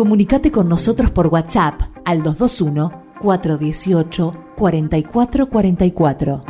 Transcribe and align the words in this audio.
Comunicate 0.00 0.50
con 0.50 0.66
nosotros 0.66 1.10
por 1.10 1.26
WhatsApp 1.26 1.78
al 2.06 2.22
221 2.22 3.02
418 3.20 4.54
4444. 4.56 6.44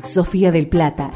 Sofía 0.00 0.52
del 0.52 0.68
Plata. 0.68 1.10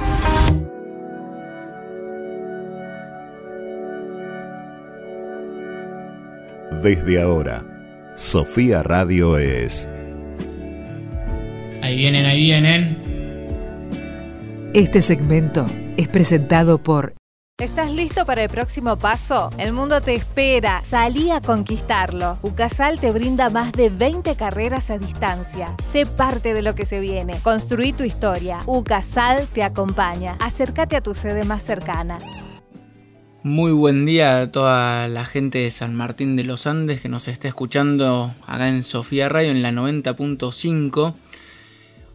Desde 6.82 7.22
ahora, 7.22 7.62
Sofía 8.16 8.82
Radio 8.82 9.38
es... 9.38 9.88
Ahí 11.82 11.98
vienen, 11.98 12.26
ahí 12.26 12.40
vienen. 12.42 12.98
Este 14.74 15.02
segmento 15.02 15.66
es 15.96 16.08
presentado 16.08 16.82
por 16.82 17.14
¿Estás 17.58 17.90
listo 17.90 18.26
para 18.26 18.42
el 18.42 18.50
próximo 18.50 18.98
paso? 18.98 19.48
El 19.56 19.72
mundo 19.72 20.02
te 20.02 20.12
espera. 20.12 20.84
Salí 20.84 21.30
a 21.30 21.40
conquistarlo. 21.40 22.38
UCASAL 22.42 23.00
te 23.00 23.10
brinda 23.12 23.48
más 23.48 23.72
de 23.72 23.88
20 23.88 24.36
carreras 24.36 24.90
a 24.90 24.98
distancia. 24.98 25.74
Sé 25.82 26.04
parte 26.04 26.52
de 26.52 26.60
lo 26.60 26.74
que 26.74 26.84
se 26.84 27.00
viene. 27.00 27.40
Construí 27.42 27.94
tu 27.94 28.04
historia. 28.04 28.58
UCASAL 28.66 29.46
te 29.46 29.62
acompaña. 29.62 30.36
Acércate 30.38 30.96
a 30.96 31.00
tu 31.00 31.14
sede 31.14 31.44
más 31.44 31.62
cercana. 31.62 32.18
Muy 33.42 33.72
buen 33.72 34.04
día 34.04 34.38
a 34.42 34.52
toda 34.52 35.08
la 35.08 35.24
gente 35.24 35.56
de 35.60 35.70
San 35.70 35.94
Martín 35.94 36.36
de 36.36 36.44
los 36.44 36.66
Andes 36.66 37.00
que 37.00 37.08
nos 37.08 37.26
está 37.26 37.48
escuchando 37.48 38.34
acá 38.46 38.68
en 38.68 38.82
Sofía 38.82 39.30
Radio 39.30 39.52
en 39.52 39.62
la 39.62 39.70
90.5. 39.72 41.14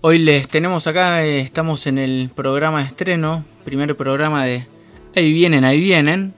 Hoy 0.02 0.20
les 0.20 0.48
tenemos 0.48 0.86
acá, 0.86 1.26
eh, 1.26 1.40
estamos 1.40 1.88
en 1.88 1.98
el 1.98 2.30
programa 2.36 2.84
estreno, 2.84 3.44
primer 3.64 3.98
programa 3.98 4.46
de 4.46 4.68
Ahí 5.14 5.34
vienen, 5.34 5.66
ahí 5.66 5.82
vienen. 5.82 6.34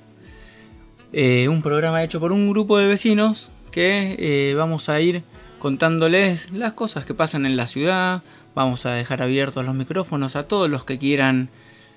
Eh, 1.12 1.48
un 1.48 1.62
programa 1.62 2.04
hecho 2.04 2.20
por 2.20 2.32
un 2.32 2.50
grupo 2.50 2.80
de 2.80 2.88
vecinos 2.88 3.52
que 3.72 4.16
eh, 4.18 4.56
vamos 4.56 4.90
a 4.90 5.00
ir 5.00 5.24
contándoles 5.60 6.50
las 6.52 6.74
cosas 6.74 7.06
que 7.06 7.14
pasan 7.14 7.46
en 7.46 7.56
la 7.56 7.68
ciudad. 7.68 8.24
Vamos 8.56 8.88
a 8.88 8.94
dejar 8.94 9.22
abiertos 9.22 9.64
los 9.64 9.76
micrófonos 9.76 10.36
a 10.36 10.48
todos 10.48 10.72
los 10.72 10.86
que 10.86 10.98
quieran 10.98 11.50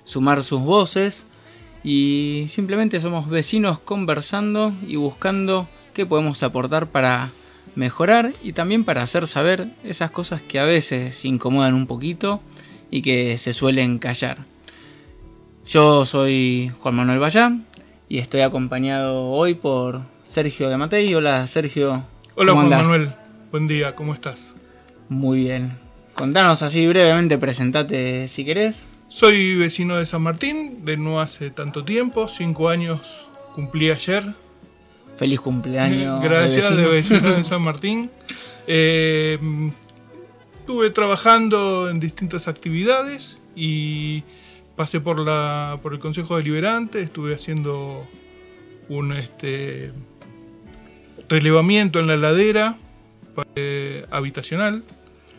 sumar 0.03 0.43
sus 0.43 0.61
voces. 0.61 1.25
Y 1.83 2.45
simplemente 2.47 2.99
somos 2.99 3.27
vecinos 3.27 3.79
conversando 3.79 4.71
y 4.87 4.97
buscando 4.97 5.67
qué 5.95 6.05
podemos 6.05 6.43
aportar 6.43 6.87
para 6.87 7.31
mejorar 7.73 8.33
y 8.43 8.53
también 8.53 8.85
para 8.85 9.01
hacer 9.01 9.25
saber 9.25 9.69
esas 9.83 10.11
cosas 10.11 10.43
que 10.43 10.59
a 10.59 10.65
veces 10.65 11.25
incomodan 11.25 11.73
un 11.73 11.87
poquito 11.87 12.39
y 12.91 13.01
que 13.01 13.39
se 13.39 13.53
suelen 13.53 13.97
callar. 13.97 14.56
Yo 15.67 16.05
soy 16.05 16.71
Juan 16.79 16.95
Manuel 16.95 17.19
Bayán 17.19 17.65
y 18.07 18.19
estoy 18.19 18.39
acompañado 18.39 19.31
hoy 19.31 19.53
por 19.53 19.99
Sergio 20.23 20.69
de 20.69 20.77
Matei. 20.77 21.13
Hola 21.13 21.45
Sergio. 21.45 22.05
Hola 22.35 22.53
Juan 22.53 22.69
Manuel, 22.69 23.13
buen 23.51 23.67
día, 23.67 23.93
¿cómo 23.93 24.13
estás? 24.13 24.55
Muy 25.09 25.39
bien. 25.39 25.77
Contanos 26.13 26.61
así 26.61 26.87
brevemente, 26.87 27.37
presentate 27.37 28.29
si 28.29 28.45
querés. 28.45 28.87
Soy 29.09 29.57
vecino 29.57 29.97
de 29.97 30.05
San 30.05 30.21
Martín, 30.21 30.85
de 30.85 30.95
no 30.95 31.19
hace 31.19 31.49
tanto 31.49 31.83
tiempo, 31.83 32.29
cinco 32.29 32.69
años 32.69 33.27
cumplí 33.53 33.91
ayer. 33.91 34.23
Feliz 35.17 35.41
cumpleaños. 35.41 36.23
Gracias, 36.23 36.77
de 36.77 36.87
vecino 36.87 37.33
de, 37.33 37.43
San 37.43 37.61
Martín. 37.61 38.09
Eh, 38.67 39.37
estuve 40.59 40.91
trabajando 40.91 41.89
en 41.89 41.99
distintas 41.99 42.47
actividades 42.47 43.41
y 43.53 44.23
pasé 44.77 45.01
por, 45.01 45.19
la, 45.19 45.79
por 45.81 45.93
el 45.93 45.99
Consejo 45.99 46.37
Deliberante, 46.37 47.01
estuve 47.01 47.33
haciendo 47.33 48.07
un 48.87 49.11
este, 49.11 49.91
relevamiento 51.27 51.99
en 51.99 52.07
la 52.07 52.15
ladera 52.15 52.77
eh, 53.55 54.05
habitacional. 54.11 54.83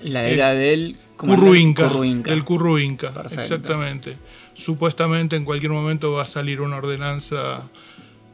La 0.03 0.23
ladera 0.23 0.53
eh, 0.53 0.57
del 0.57 0.97
Curruinca, 1.17 1.89
Del 1.89 2.45
Curruinca, 2.45 3.13
exactamente. 3.31 4.19
Supuestamente 4.55 5.37
en 5.37 5.45
cualquier 5.45 5.73
momento 5.73 6.13
va 6.13 6.25
a 6.25 6.27
salir 6.27 6.61
una 6.61 6.77
ordenanza 6.77 7.63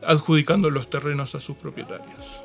adjudicando 0.03 0.71
los 0.71 0.89
terrenos 0.89 1.34
a 1.34 1.41
sus 1.41 1.57
propietarios. 1.57 2.41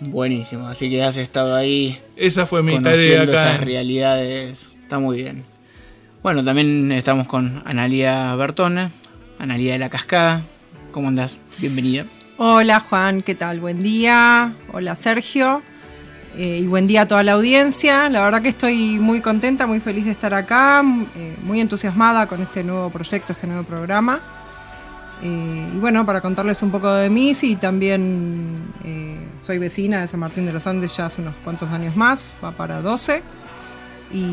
Buenísimo, 0.00 0.66
así 0.66 0.90
que 0.90 1.02
has 1.02 1.16
estado 1.16 1.54
ahí. 1.54 1.98
Esa 2.16 2.46
fue 2.46 2.62
mi 2.62 2.80
tarea 2.80 3.22
acá. 3.22 3.50
Esas 3.50 3.60
realidades, 3.60 4.68
está 4.82 4.98
muy 4.98 5.18
bien. 5.18 5.55
Bueno, 6.26 6.42
también 6.42 6.90
estamos 6.90 7.28
con 7.28 7.62
Analia 7.64 8.34
Bertone, 8.34 8.90
Analia 9.38 9.74
de 9.74 9.78
la 9.78 9.88
Cascada. 9.88 10.42
¿Cómo 10.90 11.06
andás? 11.06 11.44
Bienvenida. 11.60 12.06
Hola 12.36 12.80
Juan, 12.80 13.22
¿qué 13.22 13.36
tal? 13.36 13.60
Buen 13.60 13.78
día. 13.78 14.56
Hola 14.72 14.96
Sergio. 14.96 15.62
Eh, 16.36 16.62
y 16.62 16.66
buen 16.66 16.88
día 16.88 17.02
a 17.02 17.06
toda 17.06 17.22
la 17.22 17.34
audiencia. 17.34 18.10
La 18.10 18.22
verdad 18.22 18.42
que 18.42 18.48
estoy 18.48 18.98
muy 18.98 19.20
contenta, 19.20 19.68
muy 19.68 19.78
feliz 19.78 20.04
de 20.04 20.10
estar 20.10 20.34
acá, 20.34 20.82
eh, 21.14 21.36
muy 21.44 21.60
entusiasmada 21.60 22.26
con 22.26 22.42
este 22.42 22.64
nuevo 22.64 22.90
proyecto, 22.90 23.32
este 23.32 23.46
nuevo 23.46 23.62
programa. 23.62 24.18
Eh, 25.22 25.68
y 25.76 25.78
bueno, 25.78 26.04
para 26.04 26.20
contarles 26.20 26.60
un 26.60 26.72
poco 26.72 26.92
de 26.92 27.08
mí, 27.08 27.36
sí, 27.36 27.54
también 27.54 28.66
soy 29.42 29.58
vecina 29.58 30.00
de 30.00 30.08
San 30.08 30.18
Martín 30.18 30.44
de 30.44 30.52
los 30.52 30.66
Andes 30.66 30.96
ya 30.96 31.06
hace 31.06 31.22
unos 31.22 31.36
cuantos 31.44 31.70
años 31.70 31.94
más, 31.94 32.34
va 32.44 32.50
para 32.50 32.80
12. 32.80 33.22
Y 34.12 34.24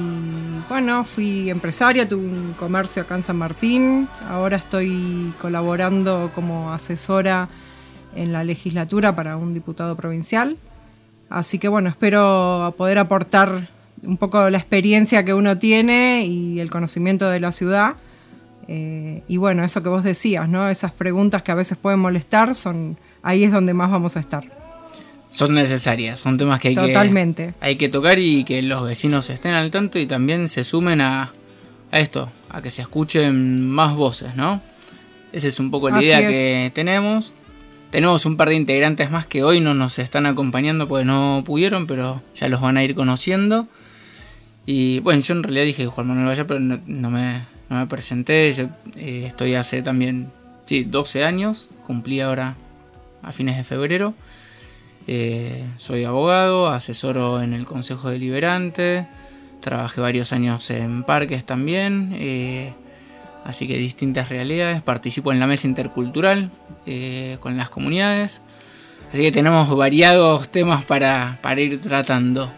bueno, 0.69 1.03
fui 1.03 1.49
empresaria, 1.49 2.07
tuve 2.07 2.27
un 2.27 2.53
comercio 2.53 3.01
acá 3.01 3.15
en 3.15 3.23
San 3.23 3.37
Martín, 3.37 4.07
ahora 4.29 4.57
estoy 4.57 5.33
colaborando 5.41 6.31
como 6.35 6.71
asesora 6.71 7.49
en 8.15 8.31
la 8.31 8.43
legislatura 8.43 9.15
para 9.15 9.35
un 9.35 9.53
diputado 9.53 9.95
provincial. 9.95 10.57
Así 11.29 11.57
que 11.57 11.67
bueno, 11.67 11.89
espero 11.89 12.75
poder 12.77 12.99
aportar 12.99 13.69
un 14.03 14.17
poco 14.17 14.49
la 14.49 14.57
experiencia 14.57 15.25
que 15.25 15.33
uno 15.33 15.57
tiene 15.57 16.25
y 16.25 16.59
el 16.59 16.69
conocimiento 16.69 17.29
de 17.29 17.39
la 17.39 17.51
ciudad. 17.51 17.95
Eh, 18.67 19.23
y 19.27 19.37
bueno, 19.37 19.63
eso 19.63 19.81
que 19.81 19.89
vos 19.89 20.03
decías, 20.03 20.47
¿no? 20.47 20.69
Esas 20.69 20.91
preguntas 20.91 21.41
que 21.41 21.51
a 21.51 21.55
veces 21.55 21.77
pueden 21.77 21.99
molestar, 21.99 22.53
son 22.53 22.97
ahí 23.23 23.43
es 23.43 23.51
donde 23.51 23.73
más 23.73 23.89
vamos 23.89 24.15
a 24.17 24.19
estar 24.19 24.62
son 25.33 25.55
necesarias, 25.55 26.19
son 26.19 26.37
temas 26.37 26.59
que 26.59 26.67
hay, 26.67 26.75
Que, 26.75 27.53
hay 27.59 27.75
que 27.75 27.89
tocar 27.89 28.19
y 28.19 28.43
que 28.43 28.61
los 28.61 28.83
vecinos 28.83 29.31
estén 29.31 29.55
al 29.55 29.71
tanto 29.71 29.97
y 29.97 30.05
también 30.05 30.47
se 30.47 30.63
sumen 30.63 31.01
a, 31.01 31.33
esto, 31.91 32.31
a 32.49 32.61
que 32.61 32.69
se 32.69 32.83
escuchen 32.83 33.67
más 33.67 33.95
voces, 33.95 34.35
¿no? 34.35 34.61
Esa 35.31 35.47
es 35.47 35.59
un 35.59 35.71
poco 35.71 35.89
la 35.89 36.03
idea 36.03 36.19
que 36.19 36.71
tenemos. 36.75 37.33
Tenemos 37.89 38.27
un 38.27 38.37
par 38.37 38.49
de 38.49 38.55
integrantes 38.55 39.09
más 39.09 39.25
que 39.25 39.43
hoy 39.43 39.59
no 39.59 39.73
nos 39.73 39.97
están 39.97 40.27
acompañando 40.27 40.87
porque 40.87 41.03
no 41.03 41.41
pudieron, 41.43 41.87
pero 41.87 42.21
ya 42.35 42.47
los 42.47 42.61
van 42.61 42.77
a 42.77 42.83
ir 42.83 42.93
conociendo. 42.93 43.67
Y 44.67 44.99
bueno, 44.99 45.21
yo 45.21 45.33
en 45.33 45.41
realidad 45.41 45.65
dije 45.65 45.87
Juan 45.87 46.09
Manuel 46.09 46.27
Valle, 46.27 46.45
pero 46.45 46.59
no, 46.59 47.09
me, 47.09 47.41
me, 47.69 47.87
presenté. 47.87 48.53
Yo 48.53 48.65
eh, 48.95 49.23
estoy 49.25 49.55
hace 49.55 49.81
también, 49.81 50.31
sí, 50.65 50.83
12 50.83 51.23
años, 51.23 51.69
cumplí 51.87 52.19
ahora 52.21 52.55
a 53.23 53.31
fines 53.31 53.57
de 53.57 53.63
febrero. 53.63 54.13
Eh, 55.07 55.65
soy 55.77 56.05
abogado, 56.05 56.69
asesoro 56.69 57.41
en 57.41 57.53
el 57.53 57.65
Consejo 57.65 58.09
Deliberante, 58.09 59.07
trabajé 59.59 59.99
varios 59.99 60.31
años 60.31 60.69
en 60.69 61.03
parques 61.03 61.45
también, 61.45 62.11
eh, 62.13 62.73
así 63.43 63.67
que 63.67 63.77
distintas 63.77 64.29
realidades, 64.29 64.81
participo 64.81 65.33
en 65.33 65.39
la 65.39 65.47
mesa 65.47 65.67
intercultural 65.67 66.51
eh, 66.85 67.37
con 67.41 67.57
las 67.57 67.69
comunidades, 67.69 68.41
así 69.09 69.21
que 69.21 69.31
tenemos 69.31 69.69
variados 69.75 70.49
temas 70.49 70.85
para, 70.85 71.37
ir 71.57 71.81
tratando. 71.81 72.49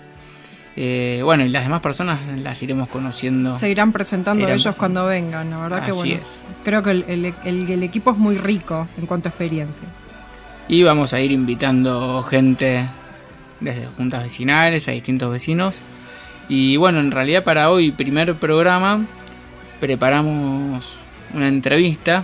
bueno, 0.75 1.45
y 1.45 1.49
las 1.49 1.63
demás 1.63 1.81
personas 1.81 2.19
las 2.43 2.61
iremos 2.61 2.89
conociendo. 2.89 3.53
Se 3.53 3.71
irán 3.71 3.91
presentando 3.91 4.47
ellos 4.47 4.75
cuando 4.77 5.07
vengan, 5.07 5.49
la 5.49 5.61
verdad 5.61 5.85
que 5.85 5.93
bueno. 5.93 6.19
Creo 6.63 6.83
que 6.83 6.91
el 6.91 7.83
equipo 7.83 8.11
es 8.11 8.17
muy 8.17 8.37
rico 8.37 8.87
en 8.99 9.07
cuanto 9.07 9.29
a 9.29 9.31
experiencias. 9.31 10.04
Y 10.67 10.81
vamos 10.81 11.13
a 11.13 11.21
ir 11.21 11.31
invitando 11.31 12.23
gente 12.23 12.87
desde 13.59 13.85
juntas 13.85 14.23
vecinales 14.23 14.87
a 14.87 14.91
distintos 14.91 15.31
vecinos. 15.31 15.81
Y 16.49 16.77
bueno, 16.77 16.99
en 16.99 17.11
realidad 17.11 17.43
para 17.43 17.69
hoy, 17.69 17.91
primer 17.91 18.33
programa, 18.35 19.05
preparamos 19.79 20.99
una 21.33 21.47
entrevista 21.47 22.23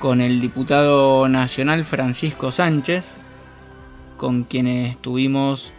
con 0.00 0.20
el 0.20 0.40
diputado 0.40 1.28
nacional 1.28 1.84
Francisco 1.84 2.50
Sánchez, 2.50 3.16
con 4.16 4.44
quien 4.44 4.66
estuvimos, 4.66 5.72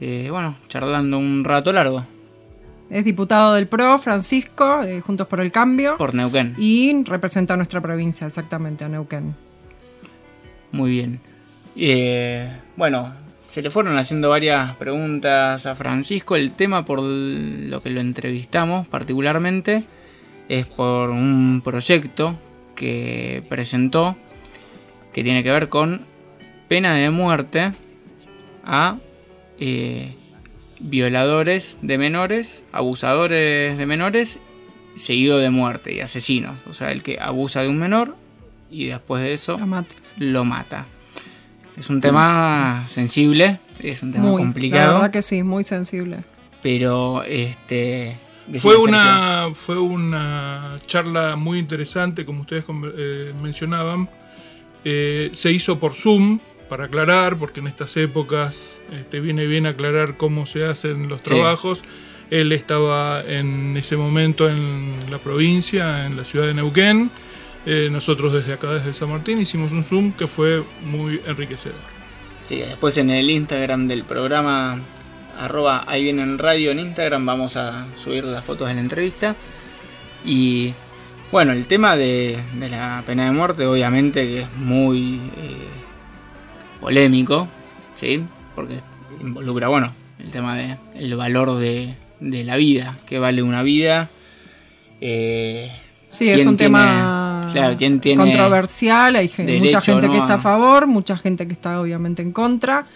eh, 0.00 0.28
bueno, 0.30 0.56
charlando 0.68 1.18
un 1.18 1.44
rato 1.44 1.72
largo. 1.72 2.04
Es 2.90 3.04
diputado 3.04 3.54
del 3.54 3.68
PRO, 3.68 3.98
Francisco, 3.98 4.80
Juntos 5.04 5.26
por 5.26 5.40
el 5.40 5.52
Cambio. 5.52 5.96
Por 5.98 6.14
Neuquén. 6.14 6.56
Y 6.58 7.04
representa 7.04 7.54
a 7.54 7.56
nuestra 7.56 7.80
provincia, 7.80 8.26
exactamente, 8.26 8.84
a 8.84 8.88
Neuquén. 8.88 9.36
Muy 10.72 10.92
bien. 10.92 11.27
Eh, 11.80 12.50
bueno, 12.76 13.14
se 13.46 13.62
le 13.62 13.70
fueron 13.70 13.96
haciendo 13.96 14.28
varias 14.30 14.74
preguntas 14.76 15.64
a 15.64 15.76
Francisco. 15.76 16.34
El 16.34 16.50
tema 16.50 16.84
por 16.84 17.00
lo 17.00 17.82
que 17.82 17.90
lo 17.90 18.00
entrevistamos 18.00 18.88
particularmente 18.88 19.84
es 20.48 20.66
por 20.66 21.10
un 21.10 21.62
proyecto 21.64 22.36
que 22.74 23.44
presentó 23.48 24.16
que 25.12 25.22
tiene 25.22 25.44
que 25.44 25.52
ver 25.52 25.68
con 25.68 26.04
pena 26.68 26.94
de 26.94 27.10
muerte 27.10 27.72
a 28.64 28.98
eh, 29.60 30.14
violadores 30.80 31.78
de 31.80 31.96
menores, 31.96 32.64
abusadores 32.72 33.78
de 33.78 33.86
menores, 33.86 34.40
seguido 34.96 35.38
de 35.38 35.50
muerte 35.50 35.94
y 35.94 36.00
asesinos. 36.00 36.56
O 36.66 36.74
sea, 36.74 36.90
el 36.90 37.04
que 37.04 37.18
abusa 37.20 37.62
de 37.62 37.68
un 37.68 37.78
menor 37.78 38.16
y 38.68 38.86
después 38.86 39.22
de 39.22 39.32
eso 39.32 39.58
lo 40.18 40.44
mata. 40.44 40.86
Es 41.78 41.88
un 41.90 42.00
tema 42.00 42.84
sensible, 42.88 43.60
es 43.78 44.02
un 44.02 44.12
tema 44.12 44.32
complicado. 44.32 44.86
La 44.86 44.92
verdad 44.94 45.10
que 45.12 45.22
sí, 45.22 45.42
muy 45.42 45.62
sensible. 45.62 46.18
Pero 46.62 47.22
este 47.22 48.16
fue 48.58 48.76
una 48.76 49.50
fue 49.54 49.78
una 49.78 50.80
charla 50.86 51.36
muy 51.36 51.58
interesante, 51.58 52.24
como 52.24 52.40
ustedes 52.42 52.64
eh, 52.96 53.32
mencionaban. 53.40 54.08
Eh, 54.84 55.30
se 55.34 55.52
hizo 55.52 55.78
por 55.78 55.94
Zoom, 55.94 56.40
para 56.68 56.84
aclarar, 56.84 57.36
porque 57.36 57.60
en 57.60 57.66
estas 57.66 57.96
épocas 57.96 58.80
este, 58.92 59.20
viene 59.20 59.46
bien 59.46 59.66
aclarar 59.66 60.16
cómo 60.16 60.46
se 60.46 60.64
hacen 60.64 61.08
los 61.08 61.20
trabajos. 61.20 61.82
Él 62.30 62.52
estaba 62.52 63.22
en 63.22 63.76
ese 63.76 63.96
momento 63.96 64.48
en 64.48 64.92
la 65.10 65.18
provincia, 65.18 66.06
en 66.06 66.16
la 66.16 66.24
ciudad 66.24 66.46
de 66.46 66.54
Neuquén. 66.54 67.10
Eh, 67.70 67.90
nosotros 67.90 68.32
desde 68.32 68.54
acá, 68.54 68.72
desde 68.72 68.94
San 68.94 69.10
Martín, 69.10 69.38
hicimos 69.38 69.72
un 69.72 69.84
Zoom 69.84 70.12
que 70.12 70.26
fue 70.26 70.62
muy 70.86 71.20
enriquecedor. 71.26 71.76
Sí, 72.46 72.56
después 72.60 72.96
en 72.96 73.10
el 73.10 73.28
Instagram 73.28 73.88
del 73.88 74.04
programa, 74.04 74.80
arroba 75.38 75.84
ahí 75.86 76.02
viene 76.02 76.22
el 76.22 76.38
radio 76.38 76.70
en 76.70 76.78
Instagram, 76.78 77.26
vamos 77.26 77.56
a 77.58 77.86
subir 77.94 78.24
las 78.24 78.42
fotos 78.42 78.68
de 78.68 78.74
la 78.74 78.80
entrevista. 78.80 79.36
Y 80.24 80.72
bueno, 81.30 81.52
el 81.52 81.66
tema 81.66 81.94
de, 81.94 82.38
la 82.58 83.02
pena 83.06 83.26
de 83.26 83.32
muerte, 83.32 83.66
obviamente 83.66 84.26
que 84.26 84.40
es 84.40 84.56
muy... 84.56 85.16
Eh, 85.36 85.78
polémico, 86.80 87.48
¿sí? 87.94 88.24
Porque 88.54 88.80
involucra, 89.20 89.68
bueno, 89.68 89.92
el 90.18 90.30
tema 90.30 90.56
del 90.56 90.78
el 90.94 91.16
valor 91.16 91.56
de, 91.56 91.94
la 92.20 92.56
vida, 92.56 92.98
que 93.06 93.18
vale 93.18 93.42
una 93.42 93.62
vida. 93.62 94.10
Eh, 95.00 95.70
sí, 96.08 96.30
es 96.30 96.46
un 96.46 96.56
tema 96.56 97.27
controversial, 98.16 99.16
hay 99.16 99.30
mucha 99.60 99.80
gente 99.80 100.08
que 100.08 100.18
está 100.18 100.34
a 100.34 100.38
favor, 100.38 100.86
mucha 100.86 101.16
gente 101.16 101.46
que 101.46 101.52
está 101.52 101.80
obviamente 101.80 102.22
en 102.22 102.32
contra. 102.32 102.86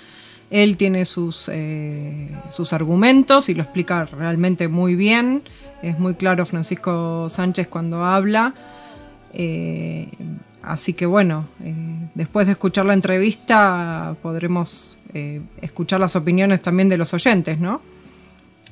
Él 0.50 0.76
tiene 0.76 1.06
sus, 1.06 1.48
eh, 1.50 2.28
sus 2.50 2.74
argumentos 2.74 3.48
y 3.48 3.54
lo 3.54 3.62
explica 3.62 4.04
realmente 4.04 4.68
muy 4.68 4.94
bien. 4.94 5.42
Es 5.82 5.98
muy 5.98 6.14
claro 6.14 6.44
Francisco 6.44 7.28
Sánchez 7.28 7.68
cuando 7.68 8.04
habla. 8.04 8.54
Eh, 9.32 10.08
Así 10.62 10.92
que 10.92 11.06
bueno, 11.06 11.46
eh, 11.64 11.74
después 12.14 12.46
de 12.46 12.52
escuchar 12.52 12.86
la 12.86 12.94
entrevista 12.94 14.14
podremos 14.22 14.96
escuchar 15.60 16.00
las 16.00 16.16
opiniones 16.16 16.62
también 16.62 16.88
de 16.88 16.96
los 16.96 17.12
oyentes, 17.12 17.58
¿no? 17.58 17.82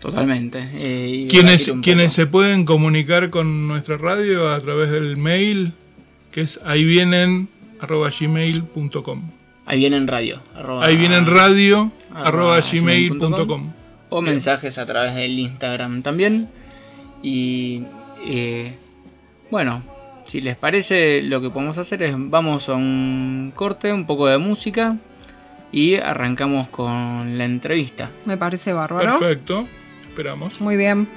Totalmente. 0.01 0.67
Eh, 0.75 1.29
quienes 1.31 1.71
quienes 1.83 2.13
se 2.13 2.27
pueden 2.27 2.65
comunicar 2.65 3.31
con 3.31 3.69
nuestra 3.69 3.99
radio 3.99 4.51
a 4.51 4.61
través 4.61 4.91
del 4.91 5.17
mail, 5.17 5.75
que 6.33 6.41
es 6.41 6.61
ahí 6.65 6.85
vienen 6.85 7.49
gmail.com. 7.81 9.31
Ahí 9.67 9.79
vienen 9.79 10.09
radio. 10.09 10.43
ahí 10.81 10.97
vienen 10.97 11.27
radio 11.27 11.93
gmail.com. 12.13 13.73
O 14.09 14.23
mensajes 14.23 14.79
a 14.79 14.87
través 14.87 15.15
del 15.15 15.39
Instagram 15.39 16.03
también. 16.03 16.49
Y 17.23 17.85
bueno, 19.51 19.83
si 20.27 20.41
les 20.41 20.57
parece, 20.57 21.23
lo 21.23 21.41
que 21.41 21.51
podemos 21.51 21.77
hacer 21.77 22.05
es 22.05 22.15
vamos 22.17 22.69
a 22.69 22.75
un 22.75 23.53
corte, 23.55 23.93
un 23.93 24.07
poco 24.07 24.29
de 24.29 24.39
música 24.39 24.97
y 25.73 25.97
arrancamos 25.97 26.69
con 26.69 27.37
la 27.37 27.45
entrevista. 27.45 28.11
Me 28.27 28.37
parece 28.37 28.73
bárbaro. 28.73 29.19
Perfecto, 29.19 29.67
Muy 30.61 30.77
bien. 30.77 31.09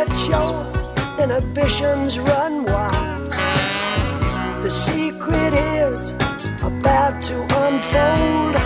let 0.00 0.28
your 0.28 1.22
inhibitions 1.22 2.18
run 2.18 2.64
wild. 2.64 3.30
The 4.62 4.70
secret 4.70 5.52
is 5.52 6.12
about 6.62 7.20
to 7.28 7.36
unfold. 7.64 8.59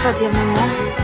Dire 0.00 0.32
maman 0.32 1.00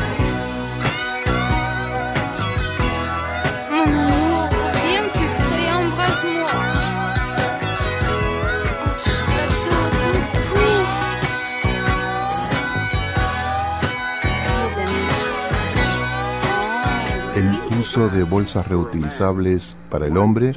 de 17.97 18.25
bolsas 18.25 18.69
reutilizables 18.69 19.77
para 19.89 20.07
el 20.07 20.19
hombre, 20.19 20.53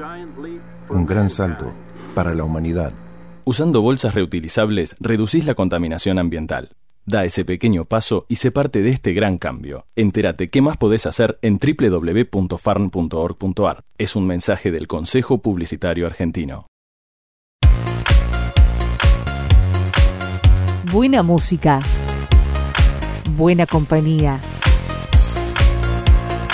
un 0.90 1.06
gran 1.06 1.30
salto 1.30 1.72
para 2.14 2.34
la 2.34 2.44
humanidad. 2.44 2.92
Usando 3.46 3.82
bolsas 3.82 4.14
reutilizables, 4.14 4.98
reducís 5.00 5.46
la 5.46 5.56
contaminación 5.56 6.20
ambiental. 6.20 6.70
Da 7.10 7.26
ese 7.26 7.44
pequeño 7.44 7.84
paso 7.86 8.28
y 8.30 8.36
sé 8.36 8.52
parte 8.52 8.84
de 8.84 8.92
este 8.92 9.14
gran 9.14 9.40
cambio. 9.40 9.88
Entérate 9.96 10.52
qué 10.52 10.62
más 10.62 10.78
podés 10.78 11.08
hacer 11.08 11.40
en 11.42 11.58
www.farn.org.ar. 11.58 13.84
Es 13.98 14.16
un 14.16 14.28
mensaje 14.28 14.70
del 14.70 14.86
Consejo 14.86 15.40
Publicitario 15.40 16.06
Argentino. 16.06 16.68
Buena 20.92 21.24
música. 21.24 21.80
Buena 23.36 23.66
compañía. 23.66 24.40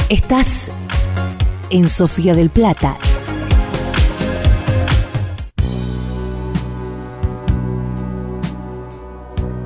Estás 0.07 0.71
en 1.69 1.89
Sofía 1.89 2.33
del 2.33 2.49
Plata. 2.49 2.97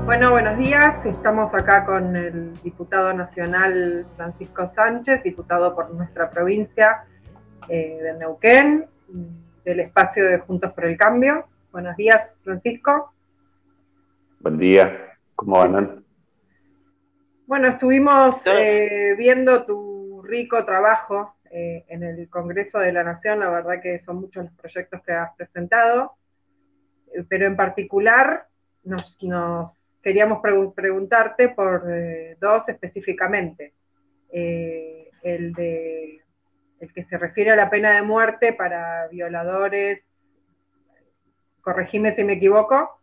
Bueno, 0.10 0.32
buenos 0.32 0.58
días. 0.58 1.06
Estamos 1.06 1.54
acá 1.54 1.86
con 1.86 2.16
el 2.16 2.52
diputado 2.64 3.14
nacional 3.14 4.08
Francisco 4.16 4.72
Sánchez, 4.74 5.22
diputado 5.22 5.76
por 5.76 5.94
nuestra 5.94 6.32
provincia 6.32 7.04
eh, 7.68 8.00
de 8.02 8.14
Neuquén, 8.16 8.88
del 9.64 9.80
espacio 9.82 10.26
de 10.26 10.40
Juntos 10.40 10.74
por 10.74 10.86
el 10.86 10.98
Cambio. 10.98 11.46
Buenos 11.72 11.96
días, 11.96 12.28
Francisco. 12.44 13.14
Buen 14.40 14.58
día. 14.58 15.16
¿Cómo 15.36 15.62
andan? 15.62 16.04
Bueno, 17.46 17.68
estuvimos 17.68 18.38
eh, 18.46 19.14
viendo 19.16 19.64
tu 19.64 20.24
rico 20.24 20.66
trabajo 20.66 21.36
eh, 21.52 21.86
en 21.88 22.02
el 22.02 22.28
Congreso 22.32 22.80
de 22.80 22.94
la 22.94 23.04
Nación, 23.04 23.42
la 23.42 23.52
verdad 23.52 23.80
que 23.80 24.02
son 24.08 24.22
muchos 24.22 24.46
los 24.46 24.54
proyectos 24.54 25.04
que 25.04 25.14
has 25.14 25.36
presentado, 25.36 26.14
eh, 27.14 27.24
pero 27.30 27.46
en 27.46 27.56
particular 27.56 28.48
nos, 28.84 29.16
queríamos 30.02 30.42
preguntarte 30.42 31.50
por 31.50 31.84
eh, 31.90 32.38
dos 32.40 32.68
específicamente. 32.68 33.74
el, 34.32 35.54
de, 35.54 36.22
el 36.80 36.94
que 36.94 37.04
se 37.06 37.18
refiere 37.18 37.52
a 37.52 37.56
la 37.56 37.70
pena 37.70 37.92
de 37.92 38.02
muerte 38.02 38.54
para 38.54 39.08
violadores, 39.08 40.02
corregime 41.62 42.16
si 42.16 42.24
me 42.24 42.34
equivoco, 42.34 43.00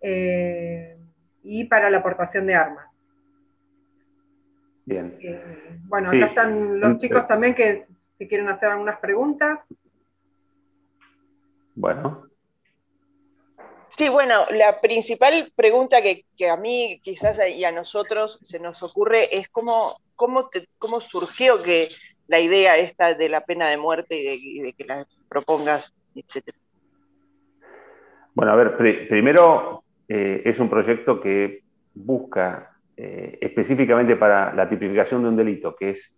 y 0.00 1.64
para 1.64 1.90
la 1.90 1.98
aportación 1.98 2.46
de 2.46 2.54
armas. 2.54 2.88
Bien. 4.88 5.18
Eh, 5.20 5.78
bueno, 5.84 6.08
acá 6.08 6.26
están 6.28 6.80
los 6.80 6.98
chicos 6.98 7.28
también 7.28 7.54
que 7.54 7.84
si 8.16 8.26
quieren 8.26 8.48
hacer 8.48 8.70
algunas 8.70 8.98
preguntas. 9.00 9.60
Bueno. 11.74 12.22
Sí, 13.98 14.08
bueno, 14.08 14.46
la 14.52 14.80
principal 14.80 15.50
pregunta 15.56 15.96
que, 16.00 16.48
a 16.48 16.56
mí 16.56 17.00
quizás 17.02 17.40
y 17.52 17.64
a 17.64 17.72
nosotros 17.72 18.38
se 18.44 18.60
nos 18.60 18.84
ocurre 18.84 19.36
es 19.36 19.48
cómo, 19.48 19.96
cómo, 20.14 20.50
cómo 20.78 21.00
surgió 21.00 21.60
que 21.64 21.88
la 22.28 22.38
idea 22.38 22.76
esta 22.76 23.14
de 23.14 23.28
la 23.28 23.40
pena 23.40 23.66
de 23.66 23.76
muerte 23.76 24.16
y 24.16 24.60
de, 24.60 24.72
que 24.72 24.84
la 24.84 25.04
propongas, 25.28 25.96
etcétera. 26.14 26.56
Bueno, 28.34 28.52
a 28.52 28.54
ver, 28.54 28.76
primero 28.76 29.82
eh, 30.06 30.42
es 30.44 30.60
un 30.60 30.70
proyecto 30.70 31.20
que 31.20 31.64
busca 31.92 32.76
eh, 32.96 33.36
específicamente 33.40 34.14
para 34.14 34.54
la 34.54 34.68
tipificación 34.68 35.24
de 35.24 35.28
un 35.30 35.36
delito, 35.36 35.74
que 35.74 35.90
es 35.90 36.12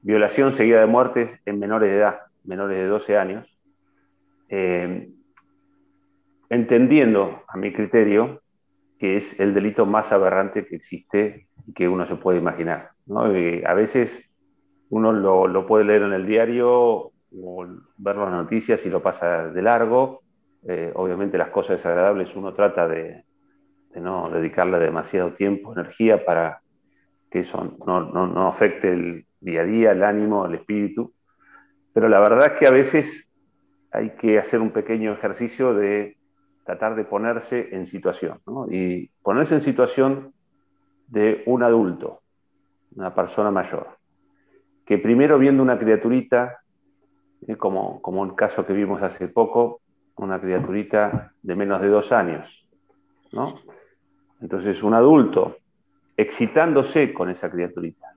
violación 0.00 0.50
seguida 0.50 0.80
de 0.80 0.86
muertes 0.86 1.30
en 1.46 1.60
menores 1.60 1.88
de 1.88 1.98
edad, 1.98 2.18
menores 2.42 2.78
de 2.78 2.86
12 2.86 3.16
años, 3.16 3.58
eh, 4.48 5.08
entendiendo, 6.52 7.42
a 7.48 7.56
mi 7.56 7.72
criterio, 7.72 8.42
que 8.98 9.16
es 9.16 9.40
el 9.40 9.54
delito 9.54 9.86
más 9.86 10.12
aberrante 10.12 10.66
que 10.66 10.76
existe 10.76 11.46
y 11.66 11.72
que 11.72 11.88
uno 11.88 12.04
se 12.06 12.16
puede 12.16 12.38
imaginar. 12.38 12.90
a 13.08 13.74
veces 13.74 14.30
uno 14.90 15.12
lo, 15.12 15.66
puede 15.66 15.84
leer 15.84 16.02
en 16.02 16.12
el 16.12 16.26
diario 16.26 16.70
o 16.70 17.66
ver 17.96 18.16
las 18.16 18.30
noticias 18.30 18.84
y 18.84 18.90
lo 18.90 19.02
pasa 19.02 19.48
de 19.48 19.62
largo. 19.62 20.20
Eh, 20.68 20.92
obviamente 20.94 21.38
las 21.38 21.48
cosas 21.48 21.78
desagradables 21.78 22.36
uno 22.36 22.52
trata 22.52 22.86
de, 22.86 23.24
de 23.94 24.00
no 24.00 24.30
dedicarle 24.30 24.78
demasiado 24.78 25.32
tiempo, 25.32 25.72
energía 25.72 26.22
para 26.24 26.60
que 27.30 27.38
eso 27.38 27.78
no, 27.86 28.46
afecte 28.46 28.92
el 28.92 29.24
día 29.40 29.62
a 29.62 29.64
día, 29.64 29.92
el 29.92 30.02
ánimo, 30.02 30.44
el 30.44 30.56
espíritu. 30.56 31.14
Pero 31.94 32.10
la 32.10 32.20
verdad 32.20 32.52
es 32.52 32.58
que 32.58 32.66
a 32.66 32.70
veces 32.70 33.26
hay 33.90 34.10
que 34.10 34.38
hacer 34.38 34.60
un 34.60 34.70
pequeño 34.70 35.14
ejercicio 35.14 35.72
de 35.72 36.18
tratar 36.64 36.94
de 36.94 37.04
ponerse 37.04 37.74
en 37.74 37.86
situación, 37.86 38.40
y 38.70 39.08
ponerse 39.22 39.54
en 39.54 39.60
situación 39.60 40.32
de 41.08 41.42
un 41.46 41.62
adulto, 41.62 42.20
una 42.94 43.14
persona 43.14 43.50
mayor, 43.50 43.98
que 44.86 44.98
primero 44.98 45.38
viendo 45.38 45.62
una 45.62 45.78
criaturita, 45.78 46.60
eh, 47.46 47.56
como, 47.56 48.00
como 48.00 48.24
el 48.24 48.34
caso 48.34 48.64
que 48.64 48.72
vimos 48.72 49.02
hace 49.02 49.28
poco, 49.28 49.80
una 50.16 50.40
criaturita 50.40 51.32
de 51.42 51.56
menos 51.56 51.80
de 51.80 51.88
dos 51.88 52.12
años, 52.12 52.66
¿no? 53.32 53.54
Entonces, 54.40 54.82
un 54.82 54.94
adulto 54.94 55.56
excitándose 56.16 57.12
con 57.12 57.30
esa 57.30 57.50
criaturita, 57.50 58.14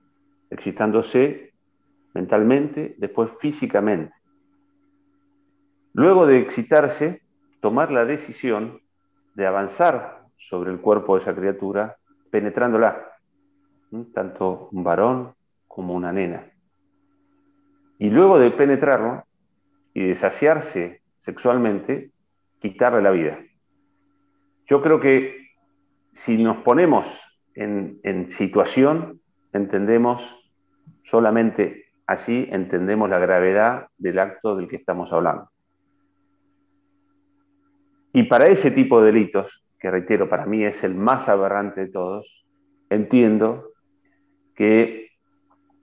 excitándose 0.50 1.52
mentalmente, 2.14 2.94
después 2.98 3.30
físicamente. 3.40 4.14
Luego 5.92 6.26
de 6.26 6.38
excitarse, 6.40 7.22
tomar 7.60 7.90
la 7.90 8.04
decisión 8.04 8.80
de 9.34 9.46
avanzar 9.46 10.22
sobre 10.36 10.70
el 10.70 10.80
cuerpo 10.80 11.16
de 11.16 11.22
esa 11.22 11.34
criatura, 11.34 11.96
penetrándola, 12.30 13.12
tanto 14.14 14.68
un 14.72 14.84
varón 14.84 15.34
como 15.66 15.94
una 15.94 16.12
nena. 16.12 16.46
Y 17.98 18.10
luego 18.10 18.38
de 18.38 18.50
penetrarlo 18.50 19.24
y 19.94 20.06
de 20.08 20.14
saciarse 20.14 21.02
sexualmente, 21.18 22.10
quitarle 22.60 23.02
la 23.02 23.10
vida. 23.10 23.38
Yo 24.66 24.82
creo 24.82 25.00
que 25.00 25.46
si 26.12 26.42
nos 26.42 26.58
ponemos 26.58 27.06
en, 27.54 28.30
situación, 28.30 29.20
entendemos 29.52 30.22
solamente 31.04 31.86
así, 32.06 32.48
entendemos 32.50 33.08
la 33.08 33.18
gravedad 33.18 33.88
del 33.98 34.18
acto 34.18 34.56
del 34.56 34.68
que 34.68 34.76
estamos 34.76 35.12
hablando. 35.12 35.50
Y 38.16 38.22
para 38.22 38.46
ese 38.46 38.70
tipo 38.70 39.02
de 39.02 39.12
delitos, 39.12 39.62
que 39.78 39.90
reitero, 39.90 40.26
para 40.26 40.46
mí 40.46 40.64
es 40.64 40.82
el 40.82 40.94
más 40.94 41.28
aberrante 41.28 41.82
de 41.82 41.88
todos, 41.88 42.46
entiendo 42.88 43.72
que 44.54 45.10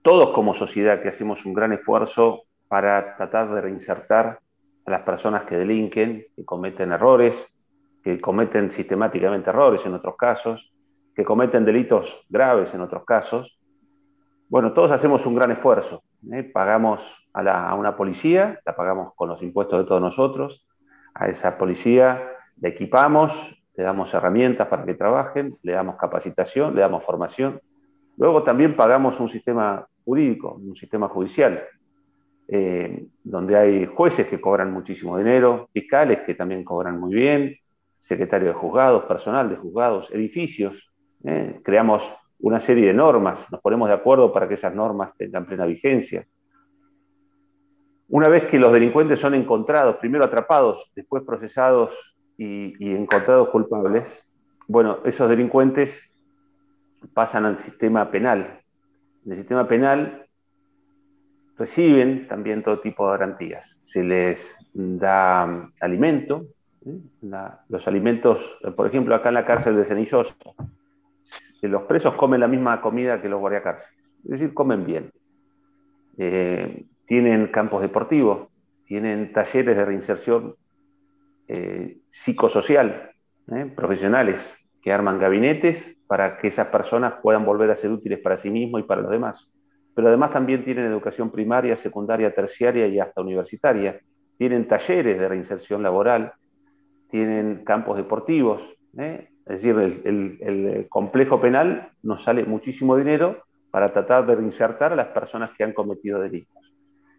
todos 0.02 0.30
como 0.30 0.52
sociedad 0.52 1.00
que 1.00 1.10
hacemos 1.10 1.46
un 1.46 1.54
gran 1.54 1.72
esfuerzo 1.72 2.42
para 2.66 3.14
tratar 3.14 3.54
de 3.54 3.60
reinsertar 3.60 4.40
a 4.84 4.90
las 4.90 5.02
personas 5.02 5.44
que 5.44 5.56
delinquen, 5.56 6.26
que 6.34 6.44
cometen 6.44 6.90
errores, 6.90 7.46
que 8.02 8.20
cometen 8.20 8.72
sistemáticamente 8.72 9.50
errores 9.50 9.86
en 9.86 9.94
otros 9.94 10.16
casos, 10.16 10.72
que 11.14 11.24
cometen 11.24 11.64
delitos 11.64 12.26
graves 12.28 12.74
en 12.74 12.80
otros 12.80 13.04
casos. 13.04 13.60
Bueno, 14.48 14.72
todos 14.72 14.90
hacemos 14.90 15.24
un 15.24 15.36
gran 15.36 15.52
esfuerzo. 15.52 16.02
¿eh? 16.32 16.42
Pagamos 16.42 17.00
a, 17.32 17.76
una 17.76 17.96
policía, 17.96 18.58
la 18.66 18.74
pagamos 18.74 19.12
con 19.14 19.28
los 19.28 19.40
impuestos 19.40 19.78
de 19.78 19.84
todos 19.84 20.00
nosotros, 20.00 20.66
a 21.14 21.28
esa 21.28 21.56
policía 21.56 22.22
le 22.60 22.70
equipamos, 22.70 23.32
le 23.76 23.84
damos 23.84 24.12
herramientas 24.14 24.68
para 24.68 24.84
que 24.84 24.94
trabajen, 24.94 25.56
le 25.62 25.72
damos 25.72 25.96
capacitación, 25.96 26.74
le 26.74 26.80
damos 26.80 27.04
formación. 27.04 27.60
Luego 28.16 28.42
también 28.42 28.76
pagamos 28.76 29.18
un 29.20 29.28
sistema 29.28 29.86
jurídico, 30.04 30.54
un 30.54 30.76
sistema 30.76 31.08
judicial, 31.08 31.64
eh, 32.48 33.06
donde 33.22 33.56
hay 33.56 33.86
jueces 33.86 34.26
que 34.28 34.40
cobran 34.40 34.72
muchísimo 34.72 35.16
dinero, 35.18 35.68
fiscales 35.72 36.20
que 36.26 36.34
también 36.34 36.62
cobran 36.62 37.00
muy 37.00 37.14
bien, 37.14 37.56
secretario 37.98 38.48
de 38.48 38.54
juzgados, 38.54 39.04
personal 39.04 39.48
de 39.48 39.56
juzgados, 39.56 40.10
edificios. 40.12 40.92
¿eh? 41.24 41.60
Creamos 41.64 42.14
una 42.40 42.60
serie 42.60 42.88
de 42.88 42.94
normas, 42.94 43.50
nos 43.50 43.60
ponemos 43.60 43.88
de 43.88 43.94
acuerdo 43.94 44.32
para 44.32 44.46
que 44.46 44.54
esas 44.54 44.74
normas 44.74 45.16
tengan 45.16 45.46
plena 45.46 45.64
vigencia. 45.64 46.26
Una 48.08 48.28
vez 48.28 48.44
que 48.44 48.58
los 48.58 48.72
delincuentes 48.72 49.18
son 49.18 49.34
encontrados, 49.34 49.96
primero 49.96 50.24
atrapados, 50.24 50.90
después 50.94 51.22
procesados 51.24 52.16
y, 52.36 52.74
encontrados 52.94 53.48
culpables, 53.48 54.24
bueno, 54.66 54.98
esos 55.04 55.28
delincuentes 55.28 56.10
pasan 57.12 57.44
al 57.44 57.56
sistema 57.56 58.10
penal. 58.10 58.60
En 59.24 59.32
el 59.32 59.38
sistema 59.38 59.66
penal 59.66 60.26
reciben 61.56 62.28
también 62.28 62.62
todo 62.62 62.80
tipo 62.80 63.04
de 63.06 63.18
garantías. 63.18 63.78
Se 63.84 64.02
les 64.02 64.56
da 64.72 65.46
mm, 65.46 65.72
alimento, 65.80 66.46
los 67.68 67.88
alimentos, 67.88 68.58
por 68.76 68.86
ejemplo, 68.86 69.14
acá 69.14 69.28
en 69.28 69.34
la 69.34 69.46
cárcel 69.46 69.76
de 69.76 69.86
Cenillosa, 69.86 70.34
los 71.68 71.82
presos 71.82 72.16
comen 72.16 72.40
la 72.40 72.48
misma 72.48 72.80
comida 72.80 73.20
que 73.20 73.28
los 73.28 73.40
guardiacárceles, 73.40 73.94
es 74.24 74.30
decir, 74.30 74.54
comen 74.54 74.84
bien. 74.84 75.10
Eh, 76.18 76.84
tienen 77.06 77.48
campos 77.48 77.82
deportivos, 77.82 78.48
tienen 78.86 79.32
talleres 79.32 79.76
de 79.76 79.84
reinserción 79.84 80.54
eh, 81.48 81.98
psicosocial, 82.10 83.10
¿eh? 83.52 83.70
profesionales 83.74 84.56
que 84.82 84.92
arman 84.92 85.18
gabinetes 85.18 85.96
para 86.06 86.36
que 86.38 86.48
esas 86.48 86.68
personas 86.68 87.14
puedan 87.22 87.44
volver 87.44 87.70
a 87.70 87.76
ser 87.76 87.90
útiles 87.90 88.20
para 88.20 88.36
sí 88.36 88.50
mismos 88.50 88.80
y 88.80 88.84
para 88.84 89.00
los 89.00 89.10
demás. 89.10 89.48
Pero 89.94 90.08
además 90.08 90.32
también 90.32 90.64
tienen 90.64 90.86
educación 90.86 91.30
primaria, 91.30 91.76
secundaria, 91.76 92.34
terciaria 92.34 92.86
y 92.86 92.98
hasta 92.98 93.20
universitaria. 93.20 94.00
Tienen 94.36 94.66
talleres 94.66 95.18
de 95.18 95.28
reinserción 95.28 95.82
laboral, 95.82 96.32
tienen 97.10 97.64
campos 97.64 97.96
deportivos. 97.96 98.62
¿eh? 98.98 99.28
Es 99.46 99.62
decir, 99.62 99.76
el, 100.04 100.86
complejo 100.88 101.40
penal 101.40 101.90
nos 102.02 102.24
sale 102.24 102.44
muchísimo 102.44 102.96
dinero 102.96 103.44
para 103.70 103.92
tratar 103.92 104.26
de 104.26 104.34
reinsertar 104.34 104.92
a 104.92 104.96
las 104.96 105.08
personas 105.08 105.50
que 105.56 105.64
han 105.64 105.72
cometido 105.72 106.20
delitos. 106.20 106.63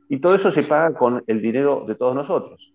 Y 0.09 0.19
todo 0.19 0.35
eso 0.35 0.51
se 0.51 0.63
paga 0.63 0.93
con 0.93 1.23
el 1.27 1.41
dinero 1.41 1.83
de 1.87 1.95
todos 1.95 2.15
nosotros, 2.15 2.73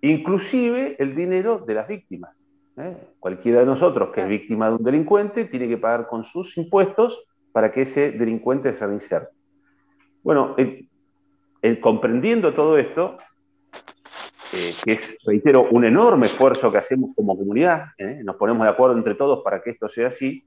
inclusive 0.00 0.96
el 0.98 1.14
dinero 1.14 1.58
de 1.66 1.74
las 1.74 1.88
víctimas. 1.88 2.36
¿eh? 2.76 2.96
Cualquiera 3.18 3.60
de 3.60 3.66
nosotros 3.66 4.10
que 4.14 4.22
es 4.22 4.28
víctima 4.28 4.68
de 4.68 4.76
un 4.76 4.84
delincuente 4.84 5.44
tiene 5.46 5.68
que 5.68 5.76
pagar 5.76 6.06
con 6.06 6.24
sus 6.24 6.56
impuestos 6.56 7.24
para 7.52 7.72
que 7.72 7.82
ese 7.82 8.12
delincuente 8.12 8.76
se 8.76 8.86
reinserte. 8.86 9.32
Bueno, 10.22 10.54
comprendiendo 11.80 12.54
todo 12.54 12.78
esto, 12.78 13.18
eh, 14.52 14.72
que 14.82 14.92
es, 14.92 15.18
reitero, 15.26 15.68
un 15.70 15.84
enorme 15.84 16.26
esfuerzo 16.26 16.70
que 16.72 16.78
hacemos 16.78 17.10
como 17.14 17.36
comunidad, 17.36 17.88
¿eh? 17.98 18.20
nos 18.24 18.36
ponemos 18.36 18.64
de 18.64 18.70
acuerdo 18.70 18.96
entre 18.96 19.14
todos 19.14 19.42
para 19.42 19.60
que 19.60 19.70
esto 19.70 19.88
sea 19.88 20.08
así, 20.08 20.44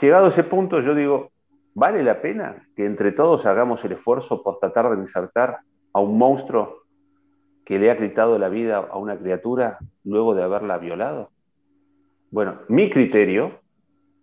llegado 0.00 0.26
a 0.26 0.28
ese 0.28 0.44
punto 0.44 0.80
yo 0.80 0.94
digo, 0.94 1.30
¿vale 1.74 2.02
la 2.02 2.20
pena 2.20 2.66
que 2.76 2.84
entre 2.84 3.12
todos 3.12 3.46
hagamos 3.46 3.84
el 3.84 3.92
esfuerzo 3.92 4.42
por 4.42 4.58
tratar 4.58 4.90
de 4.90 5.00
insertar 5.00 5.58
a 5.92 6.00
un 6.00 6.18
monstruo 6.18 6.84
que 7.64 7.78
le 7.78 7.90
ha 7.90 7.98
quitado 7.98 8.38
la 8.38 8.48
vida 8.48 8.78
a 8.78 8.96
una 8.96 9.18
criatura 9.18 9.78
luego 10.04 10.34
de 10.34 10.42
haberla 10.42 10.78
violado? 10.78 11.30
Bueno, 12.30 12.58
mi 12.68 12.90
criterio, 12.90 13.60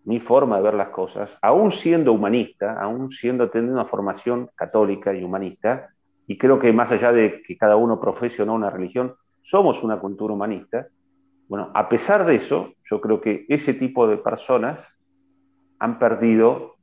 mi 0.06 0.20
forma 0.20 0.58
de 0.58 0.64
ver 0.64 0.74
las 0.74 0.90
cosas, 0.90 1.38
aún 1.42 1.72
siendo 1.72 2.14
humanista, 2.14 2.82
aún 2.82 3.12
siendo 3.12 3.50
teniendo 3.50 3.74
una 3.74 3.86
formación 3.86 4.50
católica 4.56 5.14
y 5.14 5.24
humanista, 5.24 5.90
y 6.28 6.38
creo 6.38 6.60
que 6.60 6.72
más 6.72 6.92
allá 6.92 7.12
de 7.12 7.42
que 7.42 7.58
cada 7.58 7.76
uno 7.76 8.00
profese 8.00 8.44
o 8.44 8.46
no 8.46 8.54
una 8.54 8.70
religión, 8.70 9.16
somos 9.44 9.84
una 9.84 10.00
cultura 10.00 10.34
humanista. 10.34 10.88
Bueno, 11.50 11.72
a 11.74 11.90
pesar 11.90 12.26
de 12.26 12.36
eso, 12.36 12.74
yo 12.90 13.00
creo 13.02 13.20
que 13.20 13.46
ese 13.50 13.74
tipo 13.74 14.08
de 14.08 14.18
personas 14.18 14.86
han 15.80 16.00
perdido 16.00 16.77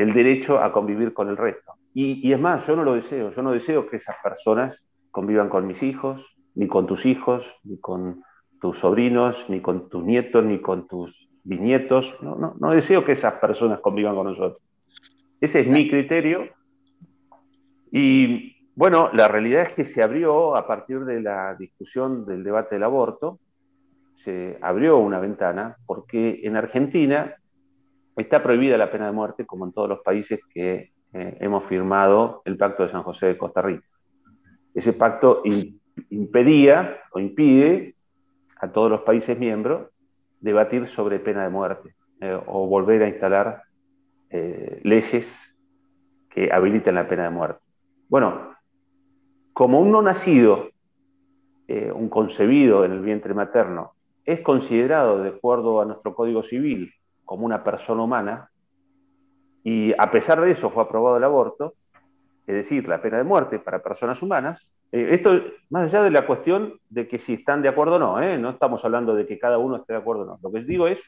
el 0.00 0.12
derecho 0.12 0.58
a 0.58 0.72
convivir 0.72 1.12
con 1.12 1.28
el 1.28 1.36
resto. 1.36 1.74
Y, 1.92 2.32
es 2.32 2.40
más, 2.40 2.66
yo 2.66 2.76
no 2.76 2.84
lo 2.84 2.94
deseo, 2.94 3.30
yo 3.30 3.42
no 3.42 3.52
deseo 3.52 3.88
que 3.88 3.96
esas 3.96 4.16
personas 4.22 4.86
convivan 5.10 5.48
con 5.48 5.66
mis 5.66 5.82
hijos, 5.82 6.24
ni 6.54 6.68
con 6.68 6.86
tus 6.86 7.04
hijos, 7.06 7.46
ni 7.64 7.78
con 7.78 8.22
tus 8.60 8.78
sobrinos, 8.78 9.44
ni 9.48 9.60
con 9.60 9.88
tus 9.88 10.04
nietos, 10.04 10.44
ni 10.44 10.60
con 10.60 10.86
tus 10.86 11.28
bisnietos. 11.42 12.14
No, 12.20 12.36
no, 12.36 12.54
no 12.60 12.70
deseo 12.70 13.04
que 13.04 13.12
esas 13.12 13.34
personas 13.34 13.80
convivan 13.80 14.14
con 14.14 14.26
nosotros. 14.26 14.62
Ese 15.40 15.60
es 15.60 15.66
mi 15.66 15.88
criterio 15.88 16.48
y 17.90 18.56
bueno, 18.74 19.10
la 19.12 19.28
realidad 19.28 19.62
es 19.62 19.72
que 19.72 19.84
se 19.84 20.02
abrió 20.02 20.56
a 20.56 20.66
partir 20.66 21.00
de 21.04 21.20
la 21.20 21.54
discusión 21.54 22.24
del 22.24 22.44
debate 22.44 22.76
del 22.76 22.84
aborto, 22.84 23.40
se 24.14 24.58
abrió 24.62 24.98
una 24.98 25.18
ventana 25.18 25.76
porque 25.86 26.40
en 26.44 26.56
Argentina 26.56 27.34
está 28.16 28.42
prohibida 28.42 28.76
la 28.76 28.90
pena 28.90 29.06
de 29.06 29.12
muerte 29.12 29.46
como 29.46 29.64
en 29.64 29.72
todos 29.72 29.88
los 29.88 30.00
países 30.00 30.40
que 30.52 30.92
eh, 31.12 31.36
hemos 31.40 31.64
firmado 31.64 32.42
el 32.44 32.56
Pacto 32.56 32.84
de 32.84 32.88
San 32.88 33.02
José 33.02 33.26
de 33.26 33.38
Costa 33.38 33.62
Rica. 33.62 33.86
Ese 34.74 34.92
pacto 34.92 35.42
impedía 36.10 36.98
o 37.12 37.18
impide 37.18 37.96
a 38.56 38.70
todos 38.70 38.90
los 38.90 39.00
países 39.00 39.38
miembros 39.38 39.88
debatir 40.40 40.86
sobre 40.86 41.18
pena 41.18 41.42
de 41.42 41.50
muerte 41.50 41.94
eh, 42.20 42.38
o 42.46 42.66
volver 42.66 43.02
a 43.02 43.08
instalar 43.08 43.62
eh, 44.30 44.80
leyes 44.84 45.26
que 46.28 46.52
habiliten 46.52 46.94
la 46.94 47.08
pena 47.08 47.24
de 47.24 47.30
muerte. 47.30 47.60
Bueno, 48.08 48.54
como 49.52 49.80
un 49.80 49.90
no 49.90 50.02
nacido, 50.02 50.70
un 51.94 52.08
concebido 52.08 52.84
en 52.84 52.90
el 52.90 53.00
vientre 53.00 53.32
materno, 53.32 53.92
es 54.24 54.40
considerado, 54.40 55.22
de 55.22 55.28
acuerdo 55.28 55.80
a 55.80 55.84
nuestro 55.84 56.16
Código 56.16 56.42
Civil, 56.42 56.92
como 57.30 57.46
una 57.46 57.62
persona 57.62 58.02
humana, 58.02 58.50
y 59.62 59.92
a 59.96 60.10
pesar 60.10 60.40
de 60.40 60.50
eso 60.50 60.68
fue 60.68 60.82
aprobado 60.82 61.16
el 61.16 61.22
aborto, 61.22 61.74
es 62.44 62.56
decir, 62.56 62.88
la 62.88 63.00
pena 63.00 63.18
de 63.18 63.22
muerte 63.22 63.60
para 63.60 63.84
personas 63.84 64.20
humanas, 64.20 64.68
eh, 64.90 65.10
esto 65.12 65.40
más 65.68 65.84
allá 65.84 66.02
de 66.02 66.10
la 66.10 66.26
cuestión 66.26 66.80
de 66.88 67.06
que 67.06 67.20
si 67.20 67.34
están 67.34 67.62
de 67.62 67.68
acuerdo 67.68 67.94
o 67.94 67.98
no, 68.00 68.20
¿eh? 68.20 68.36
no 68.36 68.50
estamos 68.50 68.84
hablando 68.84 69.14
de 69.14 69.28
que 69.28 69.38
cada 69.38 69.58
uno 69.58 69.76
esté 69.76 69.92
de 69.92 70.00
acuerdo 70.00 70.22
o 70.22 70.26
no, 70.26 70.38
lo 70.42 70.50
que 70.50 70.64
digo 70.64 70.88
es, 70.88 71.04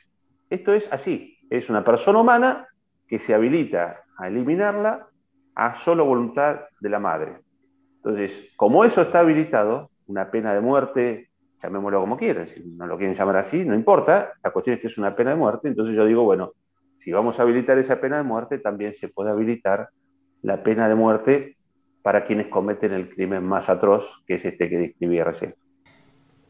esto 0.49 0.73
es 0.73 0.89
así, 0.93 1.39
es 1.51 1.69
una 1.69 1.83
persona 1.83 2.21
humana 2.21 2.69
que 3.09 3.19
se 3.19 3.35
habilita 3.35 4.03
a 4.17 4.29
eliminarla 4.29 5.09
a 5.57 5.75
solo 5.75 6.05
voluntad 6.05 6.61
de 6.79 6.89
la 6.89 7.01
madre. 7.01 7.39
Entonces, 7.97 8.49
como 8.55 8.85
eso 8.85 9.03
está 9.03 9.19
habilitado, 9.19 9.91
una 10.07 10.31
pena 10.31 10.55
de 10.55 10.61
muerte, 10.61 11.31
llamémoslo 11.63 12.01
como 12.01 12.17
quieran, 12.17 12.49
si 12.49 12.61
no 12.61 12.87
lo 12.87 12.97
quieren 12.97 13.15
llamar 13.15 13.37
así, 13.37 13.65
no 13.65 13.75
importa, 13.75 14.33
la 14.43 14.51
cuestión 14.51 14.75
es 14.75 14.81
que 14.81 14.89
es 14.89 14.99
una 14.99 15.15
pena 15.15 15.31
de 15.31 15.37
muerte, 15.37 15.69
entonces 15.69 15.95
yo 15.95 16.05
digo, 16.05 16.25
bueno, 16.25 16.53
si 16.97 17.13
vamos 17.13 17.39
a 17.39 17.43
habilitar 17.43 17.79
esa 17.79 18.01
pena 18.01 18.17
de 18.19 18.23
muerte, 18.23 18.59
también 18.59 18.95
se 18.95 19.09
puede 19.09 19.31
habilitar 19.31 19.89
la 20.43 20.63
pena 20.63 20.89
de 20.89 20.95
muerte 20.95 21.57
para 22.03 22.25
quienes 22.25 22.49
cometen 22.49 22.93
el 22.93 23.09
crimen 23.09 23.45
más 23.45 23.69
atroz, 23.69 24.23
que 24.27 24.35
es 24.35 24.45
este 24.45 24.69
que 24.69 24.79
describí 24.79 25.23
recién. 25.23 25.55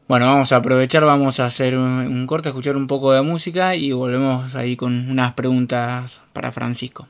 Bueno, 0.07 0.25
vamos 0.25 0.51
a 0.51 0.57
aprovechar, 0.57 1.05
vamos 1.05 1.39
a 1.39 1.45
hacer 1.45 1.77
un, 1.77 1.83
un 1.83 2.27
corte, 2.27 2.49
escuchar 2.49 2.75
un 2.75 2.87
poco 2.87 3.13
de 3.13 3.21
música 3.21 3.75
y 3.75 3.91
volvemos 3.91 4.53
ahí 4.55 4.75
con 4.75 5.09
unas 5.09 5.33
preguntas 5.33 6.21
para 6.33 6.51
Francisco. 6.51 7.07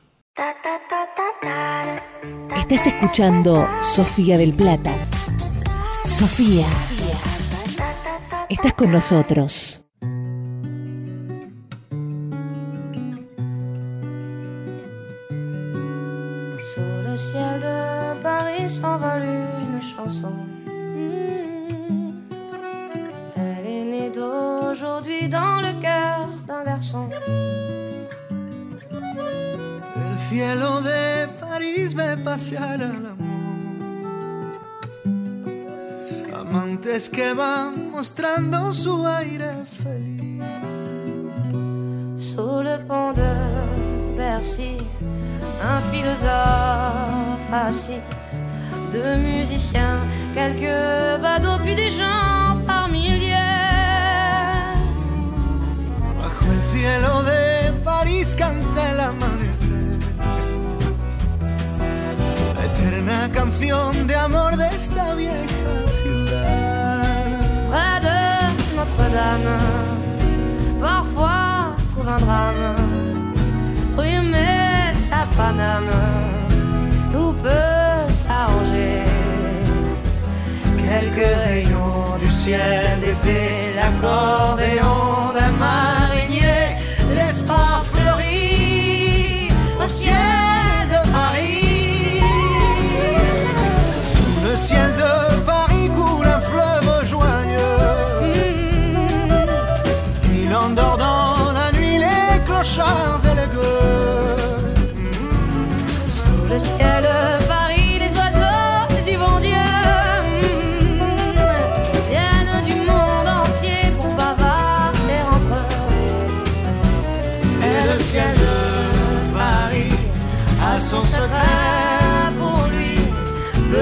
Estás 2.56 2.86
escuchando 2.86 3.68
Sofía 3.80 4.38
del 4.38 4.54
Plata. 4.54 4.92
Sofía. 6.04 6.66
Estás 8.48 8.74
con 8.74 8.90
nosotros. 8.90 9.80
Sur 16.74 17.02
le 17.06 17.16
ciel 17.16 17.60
de 17.60 18.20
Paris 18.22 18.68
s'envole 18.68 19.24
une 19.24 19.82
chanson. 19.82 20.32
Elle 23.36 23.66
est 23.66 23.84
née 23.84 24.10
d'aujourd'hui 24.10 25.28
dans 25.28 25.60
le 25.62 25.80
cœur 25.80 26.28
d'un 26.46 26.64
garçon. 26.64 27.08
El 29.96 30.18
cielo 30.28 30.80
de 30.82 31.26
París 31.40 31.94
ve 31.94 32.16
pasear 32.22 32.80
al 32.82 33.13
Que 36.84 37.32
van 37.32 37.90
mostrando 37.90 38.70
su 38.74 39.06
aire 39.06 39.64
feliz. 39.64 40.42
Sous 42.18 42.60
le 42.60 42.78
pont 42.86 43.14
de 43.14 44.16
Bercy, 44.18 44.76
un 45.62 45.80
philosophe 45.90 47.50
assis, 47.50 48.02
deux 48.92 49.16
musiciens, 49.16 49.98
quelques 50.34 51.22
badauds, 51.22 51.58
puis 51.64 51.74
des 51.74 51.90
gens 51.90 52.58
par 52.66 52.88
milliers. 52.90 53.32
Bajo 56.18 56.52
el 56.52 56.62
cielo 56.70 57.22
de 57.22 57.72
París 57.82 58.34
canta 58.34 58.90
el 58.90 59.00
amanecer 59.00 59.54
Una 63.04 63.30
canción 63.32 64.06
de 64.06 64.14
amor 64.14 64.56
de 64.56 64.66
esta 64.68 65.14
vieja 65.14 65.53
parfois 70.80 71.76
couvre 71.94 72.10
un 72.10 72.18
drame. 72.18 72.74
Rue 73.96 74.34
sa 75.08 75.26
Paname, 75.36 75.94
tout 77.12 77.34
peut 77.42 78.12
s'arranger. 78.20 79.02
Quelques 80.84 81.34
rayons 81.46 82.18
du 82.20 82.30
ciel 82.30 83.00
d'été, 83.00 83.74
l'accordéon 83.76 85.32
d'un 85.34 85.52
marinier, 85.58 85.93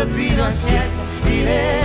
depuis 0.05 0.33
un 0.41 0.51
siècle, 0.51 1.82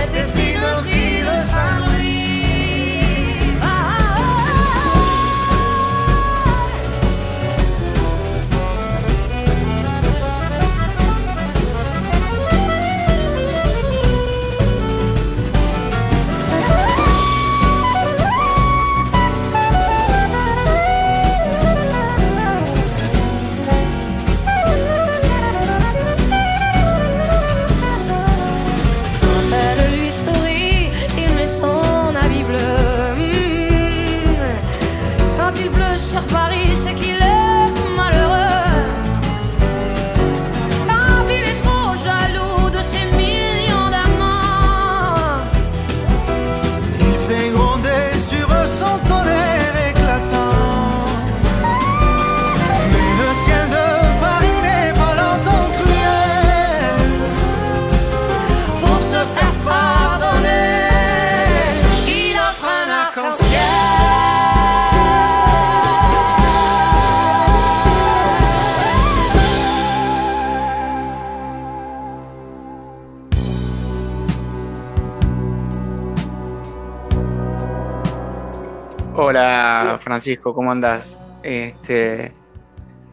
Francisco, 80.18 80.52
¿cómo 80.52 80.72
andás? 80.72 81.16
Este, 81.44 82.32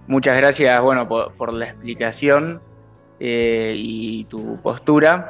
muchas 0.08 0.36
gracias, 0.38 0.82
bueno, 0.82 1.08
por, 1.08 1.54
la 1.54 1.66
explicación 1.66 2.60
eh, 3.20 3.76
y 3.78 4.24
tu 4.26 4.60
postura. 4.64 5.30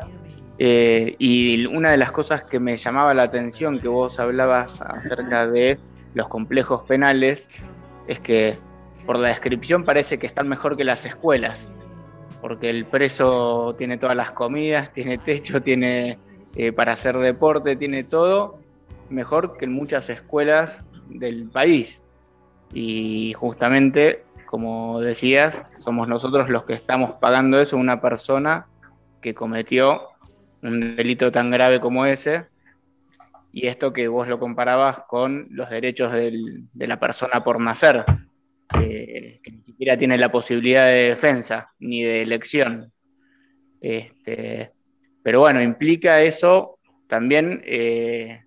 Eh, 0.57 1.17
y 1.19 1.65
una 1.65 1.91
de 1.91 1.97
las 1.97 2.13
cosas 2.13 2.43
que 2.43 2.61
me 2.61 2.77
llamaba 2.77 3.13
la 3.13 3.23
atención 3.23 3.79
que 3.79 3.89
vos 3.89 4.21
hablabas 4.21 4.79
acerca 4.79 5.47
de 5.47 5.77
los 6.13 6.29
complejos 6.29 6.83
penales 6.83 7.49
es 8.07 8.21
que 8.21 8.55
por 9.05 9.19
la 9.19 9.27
descripción 9.27 9.83
parece 9.83 10.17
que 10.17 10.27
están 10.27 10.47
mejor 10.47 10.77
que 10.77 10.85
las 10.85 11.03
escuelas, 11.03 11.67
porque 12.39 12.69
el 12.69 12.85
preso 12.85 13.75
tiene 13.77 13.97
todas 13.97 14.15
las 14.15 14.31
comidas, 14.31 14.93
tiene 14.93 15.17
techo, 15.17 15.61
tiene 15.61 16.19
eh, 16.55 16.71
para 16.71 16.93
hacer 16.93 17.17
deporte, 17.17 17.75
tiene 17.75 18.05
todo, 18.05 18.59
mejor 19.09 19.57
que 19.57 19.65
en 19.65 19.73
muchas 19.73 20.09
escuelas 20.09 20.81
del 21.09 21.49
país. 21.49 22.01
Y 22.73 23.33
justamente, 23.33 24.23
como 24.45 24.99
decías, 25.01 25.65
somos 25.77 26.07
nosotros 26.07 26.49
los 26.49 26.65
que 26.65 26.73
estamos 26.73 27.13
pagando 27.13 27.59
eso 27.59 27.77
una 27.77 28.01
persona 28.01 28.67
que 29.21 29.33
cometió 29.33 30.09
un 30.61 30.95
delito 30.95 31.31
tan 31.31 31.51
grave 31.51 31.79
como 31.79 32.05
ese. 32.05 32.45
Y 33.51 33.67
esto 33.67 33.93
que 33.93 34.07
vos 34.07 34.27
lo 34.27 34.39
comparabas 34.39 34.99
con 35.07 35.47
los 35.49 35.69
derechos 35.69 36.11
de 36.11 36.87
la 36.87 36.99
persona 36.99 37.43
por 37.43 37.59
nacer, 37.61 38.03
que 38.69 39.39
ni 39.49 39.61
siquiera 39.63 39.97
tiene 39.97 40.17
la 40.17 40.31
posibilidad 40.31 40.87
de 40.87 41.09
defensa 41.09 41.69
ni 41.79 42.03
de 42.03 42.21
elección. 42.21 42.91
Este, 43.79 44.71
pero 45.23 45.39
bueno, 45.39 45.61
implica 45.61 46.21
eso 46.21 46.79
también 47.07 47.61
eh, 47.65 48.44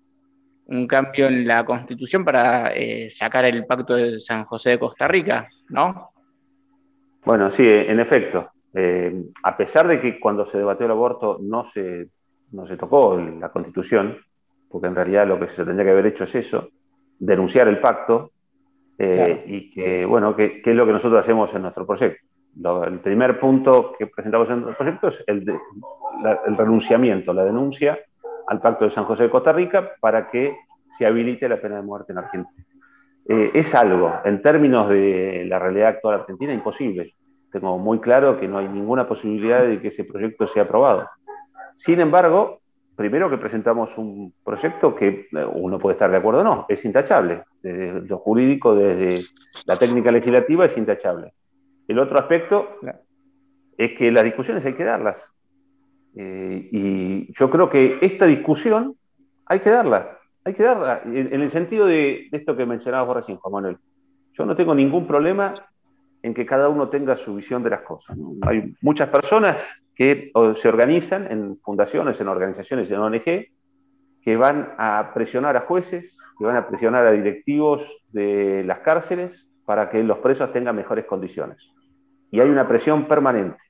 un 0.69 0.85
cambio 0.85 1.27
en 1.27 1.47
la 1.47 1.65
constitución 1.65 2.23
para 2.23 2.71
eh, 2.75 3.09
sacar 3.09 3.45
el 3.45 3.65
pacto 3.65 3.95
de 3.95 4.19
San 4.19 4.45
José 4.45 4.71
de 4.71 4.79
Costa 4.79 5.07
Rica, 5.07 5.49
¿no? 5.69 6.11
Bueno, 7.25 7.49
sí, 7.49 7.67
en 7.67 7.99
efecto. 7.99 8.51
Eh, 8.73 9.23
a 9.43 9.57
pesar 9.57 9.87
de 9.87 9.99
que 9.99 10.19
cuando 10.19 10.45
se 10.45 10.59
debatió 10.59 10.85
el 10.85 10.91
aborto 10.91 11.39
no 11.41 11.63
se, 11.63 12.09
no 12.51 12.67
se 12.67 12.77
tocó 12.77 13.17
la 13.17 13.49
constitución, 13.49 14.17
porque 14.69 14.87
en 14.87 14.95
realidad 14.95 15.27
lo 15.27 15.39
que 15.39 15.47
se 15.47 15.65
tendría 15.65 15.85
que 15.85 15.91
haber 15.91 16.05
hecho 16.05 16.25
es 16.25 16.35
eso, 16.35 16.69
denunciar 17.17 17.67
el 17.67 17.79
pacto 17.79 18.31
eh, 18.99 19.43
y 19.47 19.71
que, 19.71 20.05
bueno, 20.05 20.35
que, 20.35 20.61
es 20.63 20.75
lo 20.75 20.85
que 20.85 20.93
nosotros 20.93 21.19
hacemos 21.19 21.51
en 21.55 21.63
nuestro 21.63 21.87
proyecto. 21.87 22.23
el 22.85 22.99
primer 22.99 23.39
punto 23.39 23.95
que 23.97 24.05
presentamos 24.05 24.47
en 24.51 24.61
nuestro 24.61 24.77
proyecto 24.77 25.07
es 25.07 25.23
el, 25.25 25.43
el 26.45 26.57
renunciamiento, 26.57 27.33
la 27.33 27.43
denuncia 27.43 27.97
al 28.49 28.59
Pacto 28.59 28.85
de 28.85 28.91
San 28.91 29.05
José 29.05 29.23
de 29.23 29.29
Costa 29.29 29.53
Rica 29.53 29.91
para 30.01 30.29
que 30.29 30.57
se 30.97 31.05
habilite 31.05 31.47
la 31.47 31.61
pena 31.61 31.75
de 31.77 31.81
muerte 31.83 32.11
en 32.11 32.17
Argentina. 32.17 32.65
Eh, 33.27 33.51
es 33.53 33.75
algo, 33.75 34.11
en 34.25 34.41
términos 34.41 34.89
de 34.89 35.45
la 35.47 35.59
realidad 35.59 35.89
actual 35.89 36.21
argentina, 36.21 36.51
imposible. 36.51 37.13
Tengo 37.51 37.77
muy 37.77 37.99
claro 37.99 38.39
que 38.39 38.47
no 38.47 38.57
hay 38.57 38.67
ninguna 38.67 39.07
posibilidad 39.07 39.63
de 39.63 39.79
que 39.79 39.89
ese 39.89 40.03
proyecto 40.03 40.47
sea 40.47 40.63
aprobado. 40.63 41.07
Sin 41.75 41.99
embargo, 41.99 42.61
primero 42.95 43.29
que 43.29 43.37
presentamos 43.37 43.95
un 43.99 44.33
proyecto 44.43 44.95
que 44.95 45.27
eh, 45.31 45.45
uno 45.53 45.77
puede 45.77 45.93
estar 45.93 46.09
de 46.09 46.17
acuerdo 46.17 46.41
o 46.41 46.43
no, 46.43 46.65
es 46.67 46.83
intachable. 46.85 47.43
Desde 47.61 48.01
lo 48.01 48.17
jurídico, 48.17 48.73
desde 48.73 49.25
la 49.67 49.77
técnica 49.77 50.11
legislativa, 50.11 50.65
es 50.65 50.75
intachable. 50.75 51.31
El 51.87 51.99
otro 51.99 52.17
aspecto 52.17 52.77
es 53.77 53.93
que 53.93 54.11
las 54.11 54.23
discusiones 54.23 54.65
hay 54.65 54.73
que 54.73 54.83
darlas. 54.83 55.31
Eh, 56.15 56.69
y 56.71 57.33
yo 57.33 57.49
creo 57.49 57.69
que 57.69 57.99
esta 58.01 58.25
discusión 58.25 58.95
hay 59.45 59.59
que 59.59 59.69
darla, 59.69 60.17
hay 60.43 60.53
que 60.53 60.63
darla, 60.63 61.01
en, 61.05 61.41
el 61.41 61.49
sentido 61.49 61.85
de, 61.85 62.27
esto 62.31 62.55
que 62.55 62.65
mencionabas 62.65 63.07
vos 63.07 63.15
recién, 63.17 63.37
Juan 63.37 63.53
Manuel. 63.53 63.77
Yo 64.33 64.45
no 64.45 64.55
tengo 64.55 64.73
ningún 64.73 65.07
problema 65.07 65.53
en 66.21 66.33
que 66.33 66.45
cada 66.45 66.69
uno 66.69 66.89
tenga 66.89 67.15
su 67.15 67.35
visión 67.35 67.63
de 67.63 67.69
las 67.69 67.81
cosas. 67.81 68.17
Hay 68.41 68.73
muchas 68.81 69.09
personas 69.09 69.57
que 69.95 70.31
se 70.55 70.69
organizan 70.69 71.31
en 71.31 71.57
fundaciones, 71.57 72.19
en 72.21 72.27
organizaciones, 72.27 72.89
en 72.89 72.99
ONG, 72.99 73.47
que 74.21 74.37
van 74.37 74.73
a 74.77 75.11
presionar 75.13 75.57
a 75.57 75.61
jueces, 75.61 76.17
que 76.37 76.45
van 76.45 76.57
a 76.57 76.67
presionar 76.67 77.05
a 77.05 77.11
directivos 77.11 78.01
de 78.11 78.63
las 78.65 78.79
cárceles 78.79 79.47
para 79.65 79.89
que 79.89 80.03
los 80.03 80.19
presos 80.19 80.51
tengan 80.51 80.75
mejores 80.75 81.05
condiciones. 81.05 81.69
Y 82.31 82.39
hay 82.39 82.49
una 82.49 82.67
presión 82.67 83.07
permanente 83.07 83.68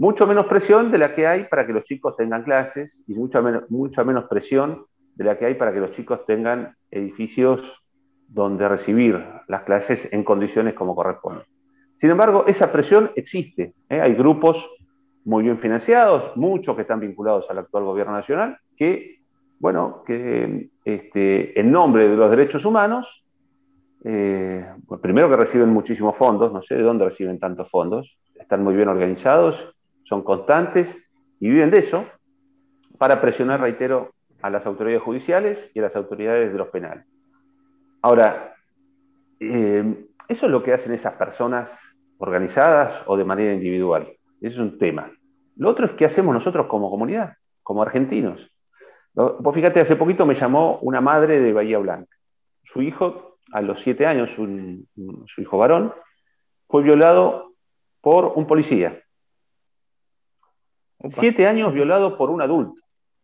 mucho 0.00 0.26
menos 0.26 0.46
presión 0.46 0.90
de 0.90 0.96
la 0.96 1.14
que 1.14 1.26
hay 1.26 1.44
para 1.44 1.66
que 1.66 1.74
los 1.74 1.84
chicos 1.84 2.16
tengan 2.16 2.42
clases 2.42 3.04
y 3.06 3.12
mucha 3.12 3.42
menos, 3.42 3.70
mucha 3.70 4.02
menos 4.02 4.24
presión 4.30 4.86
de 5.14 5.24
la 5.24 5.36
que 5.36 5.44
hay 5.44 5.56
para 5.56 5.74
que 5.74 5.80
los 5.80 5.90
chicos 5.90 6.24
tengan 6.24 6.74
edificios 6.90 7.82
donde 8.26 8.66
recibir 8.66 9.22
las 9.46 9.62
clases 9.64 10.08
en 10.10 10.24
condiciones 10.24 10.72
como 10.72 10.96
corresponde. 10.96 11.42
Sin 11.96 12.08
embargo, 12.08 12.44
esa 12.46 12.72
presión 12.72 13.10
existe. 13.14 13.74
¿eh? 13.90 14.00
Hay 14.00 14.14
grupos 14.14 14.70
muy 15.26 15.44
bien 15.44 15.58
financiados, 15.58 16.34
muchos 16.34 16.74
que 16.76 16.82
están 16.82 17.00
vinculados 17.00 17.50
al 17.50 17.58
actual 17.58 17.84
gobierno 17.84 18.14
nacional, 18.14 18.56
que, 18.78 19.18
bueno, 19.58 20.02
que 20.06 20.70
este, 20.82 21.60
en 21.60 21.70
nombre 21.70 22.08
de 22.08 22.16
los 22.16 22.30
derechos 22.30 22.64
humanos, 22.64 23.22
eh, 24.04 24.66
primero 25.02 25.28
que 25.28 25.36
reciben 25.36 25.68
muchísimos 25.68 26.16
fondos, 26.16 26.54
no 26.54 26.62
sé 26.62 26.76
de 26.76 26.84
dónde 26.84 27.04
reciben 27.04 27.38
tantos 27.38 27.70
fondos, 27.70 28.16
están 28.34 28.64
muy 28.64 28.74
bien 28.74 28.88
organizados 28.88 29.74
son 30.10 30.22
constantes 30.22 30.92
y 31.38 31.48
viven 31.48 31.70
de 31.70 31.78
eso 31.78 32.04
para 32.98 33.20
presionar, 33.20 33.60
reitero, 33.60 34.10
a 34.42 34.50
las 34.50 34.66
autoridades 34.66 35.04
judiciales 35.04 35.70
y 35.72 35.78
a 35.78 35.82
las 35.82 35.94
autoridades 35.94 36.52
de 36.52 36.58
los 36.58 36.66
penales. 36.68 37.06
Ahora, 38.02 38.54
eh, 39.38 40.04
eso 40.28 40.46
es 40.46 40.52
lo 40.52 40.64
que 40.64 40.72
hacen 40.72 40.92
esas 40.92 41.14
personas 41.14 41.78
organizadas 42.18 43.04
o 43.06 43.16
de 43.16 43.24
manera 43.24 43.54
individual. 43.54 44.08
Eso 44.40 44.54
es 44.54 44.58
un 44.58 44.78
tema. 44.78 45.12
Lo 45.56 45.68
otro 45.70 45.86
es 45.86 45.92
qué 45.92 46.06
hacemos 46.06 46.34
nosotros 46.34 46.66
como 46.66 46.90
comunidad, 46.90 47.34
como 47.62 47.80
argentinos. 47.80 48.50
Vos 49.14 49.54
fíjate, 49.54 49.80
hace 49.80 49.94
poquito 49.94 50.26
me 50.26 50.34
llamó 50.34 50.78
una 50.80 51.00
madre 51.00 51.38
de 51.38 51.52
Bahía 51.52 51.78
Blanca. 51.78 52.16
Su 52.64 52.82
hijo, 52.82 53.36
a 53.52 53.62
los 53.62 53.80
siete 53.80 54.06
años, 54.06 54.30
su 54.30 55.40
hijo 55.40 55.56
varón, 55.58 55.94
fue 56.68 56.82
violado 56.82 57.52
por 58.00 58.32
un 58.34 58.46
policía 58.48 59.00
Siete 61.08 61.46
años 61.46 61.72
violado 61.72 62.16
por 62.18 62.30
un 62.30 62.42
adulto, 62.42 62.80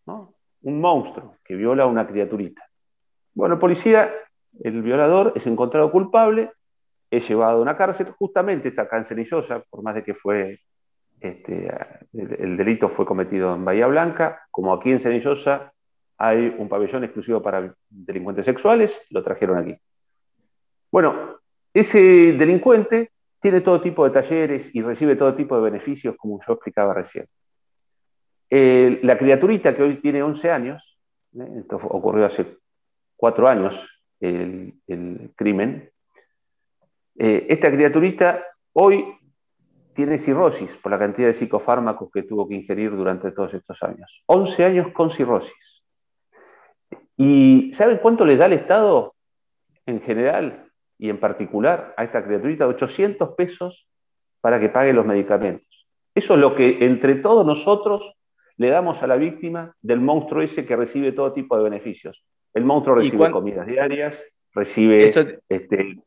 un 0.07 0.81
monstruo 0.81 1.37
que 1.45 1.55
viola 1.55 1.85
a 1.85 1.87
una 1.87 2.07
criaturita. 2.07 2.63
Bueno, 3.35 3.57
el 3.57 3.61
policía, 3.61 4.11
el 4.61 4.83
violador, 4.83 5.33
es 5.37 5.47
encontrado 5.47 5.91
culpable, 5.93 6.53
es 7.11 7.29
llevado 7.29 7.59
a 7.59 7.63
una 7.63 7.77
cárcel, 7.77 8.11
justamente 8.19 8.73
acá 8.81 8.97
en 8.97 9.27
por 9.71 9.83
más 9.83 9.95
de 9.95 10.03
que 10.03 10.15
fue 10.15 10.59
este, 11.21 11.71
el, 12.13 12.57
delito 12.57 12.89
fue 12.89 13.07
cometido 13.07 13.55
en 13.55 13.65
Bahía 13.65 13.87
Blanca, 13.87 14.43
como 14.51 14.73
aquí 14.73 14.91
en 14.91 15.01
Cenillosa 15.01 15.73
hay 16.19 16.55
un 16.59 16.69
pabellón 16.69 17.05
exclusivo 17.05 17.43
para 17.43 17.75
delincuentes 17.89 18.47
sexuales, 18.47 19.01
lo 19.11 19.23
trajeron 19.23 19.59
aquí. 19.59 19.77
Bueno, 20.91 21.39
ese 21.75 22.33
delincuente 22.33 23.11
tiene 23.41 23.61
todo 23.61 23.81
tipo 23.81 24.05
de 24.05 24.11
talleres 24.11 24.75
y 24.75 24.81
recibe 24.81 25.17
todo 25.17 25.35
tipo 25.35 25.57
de 25.57 25.71
beneficios, 25.71 26.17
como 26.17 26.41
yo 26.47 26.55
explicaba 26.55 26.95
recién. 26.95 27.27
La 28.51 29.19
criaturita 29.19 29.75
que 29.75 29.83
hoy 29.83 29.97
tiene 30.01 30.23
11 30.23 30.51
años, 30.51 30.99
¿eh? 31.39 31.49
esto 31.61 31.77
ocurrió 31.77 32.27
hace 32.27 32.59
cuatro 33.17 33.49
años 33.49 33.89
el, 34.21 34.75
crimen, 35.37 35.91
eh, 37.19 37.47
esta 37.49 37.71
criaturita 37.71 38.45
hoy 38.73 39.05
tiene 39.95 40.19
cirrosis 40.19 40.77
por 40.77 40.93
la 40.93 40.99
cantidad 40.99 41.29
de 41.29 41.35
psicofármacos 41.35 42.11
que 42.13 42.23
tuvo 42.23 42.47
que 42.47 42.55
ingerir 42.55 42.95
durante 42.95 43.33
todos 43.33 43.55
estos 43.55 43.83
años. 43.83 44.23
11 44.27 44.65
años 44.65 44.93
con 44.93 45.11
cirrosis. 45.11 45.83
¿Y 47.17 47.73
saben 47.73 47.99
cuánto 47.99 48.25
le 48.27 48.37
da 48.37 48.47
el 48.47 48.53
Estado 48.53 49.15
en 49.87 50.03
general 50.03 50.71
y 50.99 51.09
en 51.09 51.19
particular 51.19 51.95
a 51.97 52.05
esta 52.05 52.25
criaturita 52.25 52.67
800 52.67 53.35
pesos 53.35 53.89
para 54.41 54.61
que 54.61 54.69
pague 54.69 54.93
los 54.93 55.07
medicamentos. 55.07 55.87
Eso 56.15 56.35
es 56.35 56.41
lo 56.41 56.55
que 56.55 56.85
entre 56.85 57.17
todos 57.17 57.47
nosotros 57.47 58.16
le 58.57 58.71
damos 58.71 59.03
a 59.03 59.07
la 59.07 59.17
víctima 59.17 59.75
del 59.83 60.01
monstruo 60.01 60.43
ese 60.43 60.65
que 60.65 60.77
recibe 60.77 61.13
todo 61.13 61.33
tipo 61.33 61.57
de 61.57 61.65
beneficios. 61.65 62.25
El 62.55 62.65
monstruo 62.65 62.97
recibe 62.97 63.31
comidas 63.31 63.67
diarias, 63.67 64.19
recibe 64.55 65.05
este, 65.49 65.99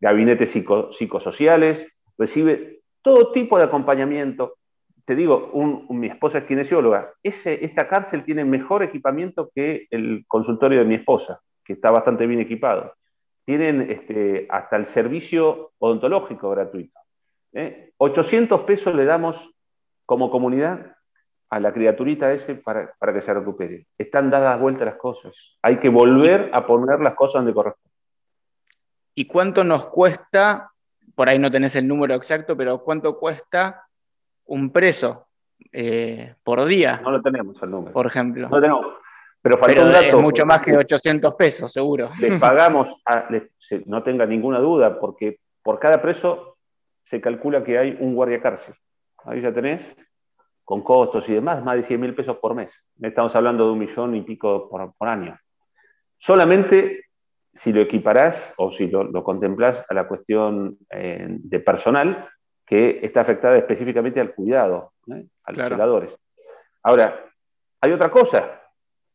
gabinetes 0.00 0.50
psicosociales, 0.90 1.86
recibe 2.18 2.80
todo 3.02 3.32
tipo 3.32 3.58
de 3.58 3.64
acompañamiento. 3.64 4.56
Te 5.04 5.14
digo, 5.14 5.52
mi 5.90 6.08
esposa 6.08 6.38
es 6.38 6.44
kinesióloga. 6.44 7.12
Ese, 7.22 7.64
esta 7.64 7.88
cárcel 7.88 8.24
tiene 8.24 8.44
mejor 8.44 8.82
equipamiento 8.82 9.50
que 9.54 9.86
el 9.90 10.24
consultorio 10.26 10.80
de 10.80 10.84
mi 10.84 10.94
esposa, 10.96 11.40
que 11.64 11.74
está 11.74 11.90
bastante 11.90 12.26
bien 12.26 12.40
equipado 12.40 12.94
tienen 13.44 13.90
este, 13.90 14.46
hasta 14.50 14.76
el 14.76 14.86
servicio 14.86 15.72
odontológico 15.78 16.50
gratuito. 16.50 16.98
800 17.98 18.60
¿eh? 18.60 18.64
pesos 18.66 18.94
le 18.94 19.04
damos 19.04 19.50
como 20.06 20.30
comunidad 20.30 20.96
a 21.52 21.60
la 21.60 21.70
criaturita 21.70 22.32
ese 22.32 22.54
para, 22.54 22.94
para, 22.98 23.12
que 23.12 23.20
se 23.20 23.34
recupere. 23.34 23.86
Están 23.98 24.30
dadas 24.30 24.58
vueltas 24.58 24.86
las 24.86 24.94
cosas. 24.94 25.58
Hay 25.60 25.78
que 25.78 25.90
volver 25.90 26.48
a 26.50 26.66
poner 26.66 26.98
las 27.00 27.12
cosas 27.12 27.40
donde 27.40 27.52
corresponden. 27.52 27.92
¿Y 29.14 29.26
cuánto 29.26 29.62
nos 29.62 29.86
cuesta, 29.88 30.70
por 31.14 31.28
ahí 31.28 31.38
no 31.38 31.50
tenés 31.50 31.76
el 31.76 31.86
número 31.86 32.14
exacto, 32.14 32.56
pero 32.56 32.82
cuánto 32.82 33.18
cuesta 33.18 33.86
un 34.46 34.72
preso 34.72 35.26
eh, 35.70 36.36
por 36.42 36.64
día? 36.64 37.02
No 37.04 37.10
lo 37.10 37.20
tenemos 37.20 37.62
el 37.62 37.70
número. 37.70 37.92
Por 37.92 38.06
ejemplo. 38.06 38.48
No 38.48 38.56
lo 38.56 38.62
tenemos. 38.62 38.86
Pero 39.42 39.58
falta 39.58 39.84
un 39.84 39.92
dato. 39.92 40.06
Es 40.06 40.22
mucho 40.22 40.46
más 40.46 40.62
que 40.62 40.74
800 40.74 41.34
pesos, 41.34 41.70
seguro. 41.70 42.08
Les 42.18 42.32
pagamos, 42.40 42.96
no 43.84 44.02
tenga 44.02 44.24
ninguna 44.24 44.58
duda, 44.58 44.98
porque 44.98 45.40
por 45.62 45.78
cada 45.78 46.00
preso 46.00 46.56
se 47.04 47.20
calcula 47.20 47.62
que 47.62 47.76
hay 47.76 47.98
un 48.00 48.14
guardia 48.14 48.40
cárcel. 48.40 48.74
Ahí 49.26 49.42
ya 49.42 49.52
tenés, 49.52 49.94
con 50.64 50.82
costos 50.82 51.28
y 51.28 51.34
demás, 51.34 51.62
más 51.64 51.76
de 51.76 51.82
100 51.82 52.00
mil 52.00 52.14
pesos 52.14 52.36
por 52.38 52.54
mes. 52.54 52.72
Estamos 53.00 53.34
hablando 53.34 53.66
de 53.66 53.72
un 53.72 53.78
millón 53.78 54.14
y 54.14 54.22
pico 54.22 54.68
por, 54.68 55.08
año. 55.08 55.38
Solamente 56.18 57.06
si 57.54 57.72
lo 57.72 57.82
equiparás 57.82 58.54
o 58.56 58.70
si 58.70 58.86
lo, 58.86 59.04
lo 59.04 59.22
contemplás 59.22 59.84
a 59.88 59.94
la 59.94 60.08
cuestión 60.08 60.78
eh, 60.90 61.26
de 61.28 61.60
personal 61.60 62.28
que 62.64 63.00
está 63.02 63.20
afectada 63.20 63.58
específicamente 63.58 64.20
al 64.20 64.34
cuidado, 64.34 64.92
¿eh? 65.12 65.26
a 65.44 65.52
los 65.52 65.68
cuidadores. 65.68 66.16
Ahora, 66.82 67.24
hay 67.80 67.92
otra 67.92 68.10
cosa, 68.10 68.62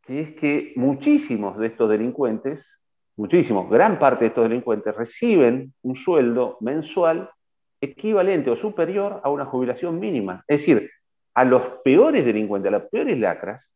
que 0.01 0.21
es 0.21 0.35
que 0.35 0.73
muchísimos 0.75 1.57
de 1.57 1.67
estos 1.67 1.89
delincuentes, 1.89 2.79
muchísimos, 3.15 3.69
gran 3.69 3.97
parte 3.97 4.25
de 4.25 4.29
estos 4.29 4.43
delincuentes 4.43 4.95
reciben 4.95 5.73
un 5.81 5.95
sueldo 5.95 6.57
mensual 6.61 7.31
equivalente 7.81 8.49
o 8.49 8.55
superior 8.55 9.21
a 9.23 9.29
una 9.29 9.45
jubilación 9.45 9.99
mínima. 9.99 10.43
Es 10.47 10.61
decir, 10.61 10.89
a 11.37 11.45
los 11.45 11.61
peores 11.83 12.25
delincuentes, 12.25 12.67
a 12.69 12.79
las 12.79 12.89
peores 12.89 13.15
lacras, 13.19 13.71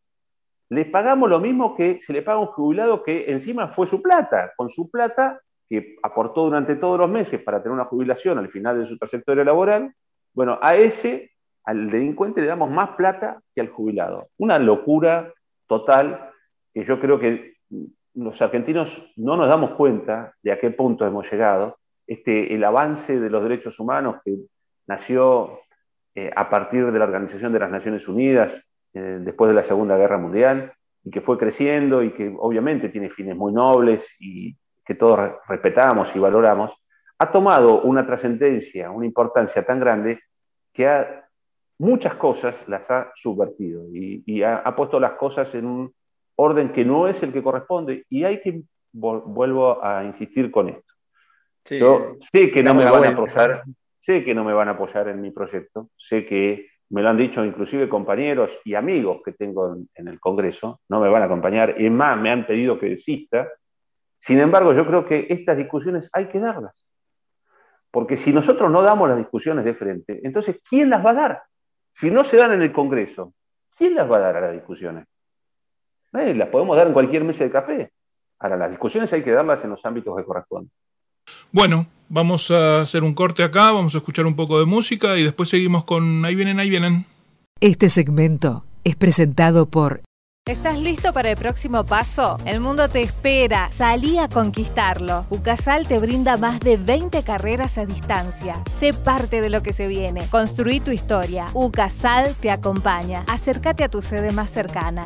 les 0.69 0.87
pagamos 0.87 1.29
lo 1.29 1.39
mismo 1.39 1.75
que 1.75 2.01
se 2.01 2.11
le 2.11 2.23
paga 2.23 2.39
a 2.39 2.41
un 2.41 2.47
jubilado 2.47 3.03
que 3.03 3.31
encima 3.31 3.67
fue 3.67 3.85
su 3.85 4.01
plata, 4.01 4.51
con 4.57 4.71
su 4.71 4.89
plata 4.89 5.39
que 5.69 5.95
aportó 6.01 6.45
durante 6.45 6.75
todos 6.75 6.97
los 6.97 7.07
meses 7.07 7.39
para 7.39 7.61
tener 7.61 7.73
una 7.73 7.85
jubilación 7.85 8.39
al 8.39 8.49
final 8.49 8.79
de 8.79 8.87
su 8.87 8.97
trayectoria 8.97 9.43
laboral, 9.43 9.93
bueno, 10.33 10.57
a 10.59 10.75
ese, 10.75 11.33
al 11.63 11.91
delincuente 11.91 12.41
le 12.41 12.47
damos 12.47 12.71
más 12.71 12.95
plata 12.95 13.39
que 13.53 13.61
al 13.61 13.69
jubilado. 13.69 14.29
Una 14.39 14.57
locura 14.57 15.31
total 15.67 16.31
que 16.73 16.83
yo 16.83 16.99
creo 16.99 17.19
que 17.19 17.57
los 18.15 18.41
argentinos 18.41 19.13
no 19.17 19.37
nos 19.37 19.49
damos 19.49 19.73
cuenta 19.73 20.33
de 20.41 20.51
a 20.51 20.59
qué 20.59 20.71
punto 20.71 21.05
hemos 21.05 21.31
llegado. 21.31 21.77
Este, 22.07 22.55
el 22.55 22.63
avance 22.63 23.19
de 23.19 23.29
los 23.29 23.43
derechos 23.43 23.79
humanos 23.79 24.15
que 24.25 24.35
nació 24.87 25.59
eh, 26.15 26.31
a 26.35 26.49
partir 26.49 26.91
de 26.91 26.99
la 26.99 27.05
Organización 27.05 27.53
de 27.53 27.59
las 27.59 27.71
Naciones 27.71 28.07
Unidas 28.07 28.53
eh, 28.93 29.19
después 29.21 29.49
de 29.49 29.55
la 29.55 29.63
Segunda 29.63 29.97
Guerra 29.97 30.17
Mundial 30.17 30.73
y 31.03 31.09
que 31.09 31.21
fue 31.21 31.37
creciendo 31.37 32.03
y 32.03 32.11
que 32.11 32.33
obviamente 32.37 32.89
tiene 32.89 33.09
fines 33.09 33.35
muy 33.35 33.53
nobles 33.53 34.07
y 34.19 34.55
que 34.85 34.95
todos 34.95 35.19
respetamos 35.47 36.15
y 36.15 36.19
valoramos, 36.19 36.73
ha 37.17 37.31
tomado 37.31 37.81
una 37.81 38.05
trascendencia, 38.05 38.91
una 38.91 39.05
importancia 39.05 39.63
tan 39.63 39.79
grande 39.79 40.19
que 40.73 40.87
ha 40.87 41.21
muchas 41.81 42.13
cosas 42.13 42.55
las 42.67 42.89
ha 42.91 43.11
subvertido 43.15 43.83
y, 43.91 44.43
ha, 44.43 44.75
puesto 44.75 44.99
las 44.99 45.13
cosas 45.13 45.53
en 45.55 45.65
un 45.65 45.93
orden 46.35 46.71
que 46.71 46.85
no 46.85 47.07
es 47.07 47.23
el 47.23 47.33
que 47.33 47.41
corresponde 47.41 48.05
y 48.07 48.23
hay 48.23 48.39
que, 48.39 48.61
vuelvo 48.93 49.83
a 49.83 50.03
insistir 50.03 50.51
con 50.51 50.69
esto. 50.69 50.93
Yo 51.69 52.17
sé 52.19 52.51
que 52.51 52.61
no 52.61 52.75
me 52.75 52.85
van 52.85 53.05
a 53.05 53.09
apoyar, 53.09 53.63
sé 54.01 54.23
que 54.25 54.35
no 54.35 54.43
me 54.43 54.53
van 54.53 54.67
a 54.67 54.71
apoyar 54.71 55.07
en 55.07 55.21
mi 55.21 55.31
proyecto, 55.31 55.89
sé 55.95 56.25
que 56.25 56.67
me 56.89 57.01
lo 57.01 57.09
han 57.09 57.17
dicho 57.17 57.45
inclusive 57.45 57.87
compañeros 57.87 58.51
y 58.65 58.73
amigos 58.73 59.21
que 59.23 59.31
tengo 59.31 59.75
en, 59.93 60.07
el 60.07 60.19
Congreso, 60.19 60.81
no 60.89 60.99
me 60.99 61.07
van 61.07 61.21
a 61.21 61.25
acompañar, 61.25 61.79
y 61.79 61.89
más, 61.89 62.19
me 62.19 62.31
han 62.31 62.45
pedido 62.45 62.77
que 62.77 62.89
desista. 62.89 63.47
Sin 64.17 64.39
embargo, 64.39 64.73
yo 64.73 64.85
creo 64.85 65.05
que 65.05 65.27
estas 65.29 65.55
discusiones 65.55 66.09
hay 66.11 66.27
que 66.27 66.39
darlas. 66.39 66.85
Porque 67.91 68.17
si 68.17 68.33
nosotros 68.33 68.69
no 68.71 68.81
damos 68.81 69.07
las 69.07 69.17
discusiones 69.17 69.63
de 69.63 69.73
frente, 69.73 70.19
entonces, 70.23 70.57
¿quién 70.67 70.89
las 70.89 71.05
va 71.05 71.11
a 71.11 71.13
dar? 71.13 71.43
Si 71.93 72.09
no 72.09 72.23
se 72.23 72.37
dan 72.37 72.53
en 72.53 72.61
el 72.61 72.73
Congreso, 72.73 73.33
¿quién 73.77 73.95
las 73.95 74.09
va 74.11 74.17
a 74.17 74.21
dar 74.21 74.37
a 74.37 74.41
las 74.41 74.53
discusiones? 74.53 75.05
Las 76.11 76.49
podemos 76.49 76.75
dar 76.75 76.87
en 76.87 76.93
cualquier 76.93 77.23
mesa 77.23 77.43
de 77.43 77.51
café. 77.51 77.91
Ahora, 78.39 78.57
las 78.57 78.69
discusiones 78.71 79.13
hay 79.13 79.23
que 79.23 79.31
darlas 79.31 79.63
en 79.63 79.69
los 79.69 79.85
ámbitos 79.85 80.17
que 80.17 80.25
corresponden. 80.25 80.71
Bueno, 81.51 81.87
vamos 82.09 82.51
a 82.51 82.81
hacer 82.81 83.03
un 83.03 83.13
corte 83.13 83.43
acá, 83.43 83.71
vamos 83.71 83.95
a 83.95 83.99
escuchar 83.99 84.25
un 84.25 84.35
poco 84.35 84.59
de 84.59 84.65
música 84.65 85.17
y 85.17 85.23
después 85.23 85.49
seguimos 85.49 85.83
con 85.83 86.23
Ahí 86.25 86.35
vienen, 86.35 86.59
ahí 86.59 86.69
vienen. 86.69 87.05
Este 87.59 87.89
segmento 87.89 88.65
es 88.83 88.95
presentado 88.95 89.65
por 89.67 90.01
¿Estás 90.47 90.79
listo 90.79 91.13
para 91.13 91.29
el 91.29 91.37
próximo 91.37 91.85
paso? 91.85 92.37
El 92.45 92.61
mundo 92.61 92.89
te 92.89 93.01
espera. 93.01 93.71
Salí 93.71 94.17
a 94.17 94.27
conquistarlo. 94.27 95.27
UCASAL 95.29 95.87
te 95.87 95.99
brinda 95.99 96.35
más 96.35 96.59
de 96.59 96.77
20 96.77 97.21
carreras 97.21 97.77
a 97.77 97.85
distancia. 97.85 98.63
Sé 98.67 98.91
parte 98.91 99.39
de 99.39 99.51
lo 99.51 99.61
que 99.61 99.71
se 99.71 99.87
viene. 99.87 100.25
Construí 100.31 100.79
tu 100.79 100.89
historia. 100.89 101.45
UCASAL 101.53 102.33
te 102.41 102.49
acompaña. 102.49 103.23
Acércate 103.27 103.83
a 103.83 103.89
tu 103.89 104.01
sede 104.01 104.31
más 104.31 104.49
cercana. 104.49 105.05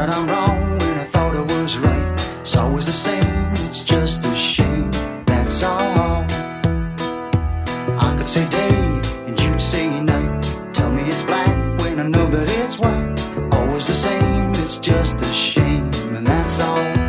I 0.00 0.06
found 0.06 0.30
out 0.30 0.50
I'm 0.50 0.50
wrong. 0.50 0.80
always 2.80 2.86
the 2.86 2.92
same, 2.92 3.52
it's 3.66 3.84
just 3.84 4.24
a 4.24 4.34
shame, 4.34 4.90
that's 5.26 5.62
all. 5.62 6.24
I 7.98 8.14
could 8.16 8.26
say 8.26 8.48
day, 8.48 9.00
and 9.26 9.38
you'd 9.38 9.60
say 9.60 10.00
night. 10.00 10.42
Tell 10.72 10.90
me 10.90 11.02
it's 11.02 11.24
black 11.24 11.80
when 11.80 12.00
I 12.00 12.04
know 12.04 12.26
that 12.28 12.50
it's 12.64 12.78
white. 12.78 13.20
Always 13.52 13.86
the 13.86 13.92
same, 13.92 14.50
it's 14.62 14.78
just 14.78 15.20
a 15.20 15.26
shame, 15.26 15.90
and 16.16 16.26
that's 16.26 16.58
all. 16.60 16.99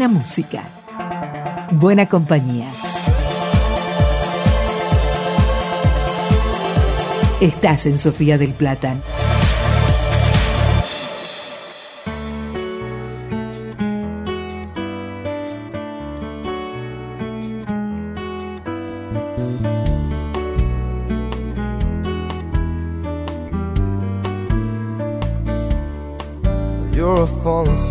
Buena 0.00 0.18
música. 0.18 0.62
Buena 1.72 2.06
compañía. 2.06 2.66
Estás 7.38 7.84
en 7.84 7.98
Sofía 7.98 8.38
del 8.38 8.54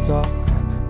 star. 0.02 0.39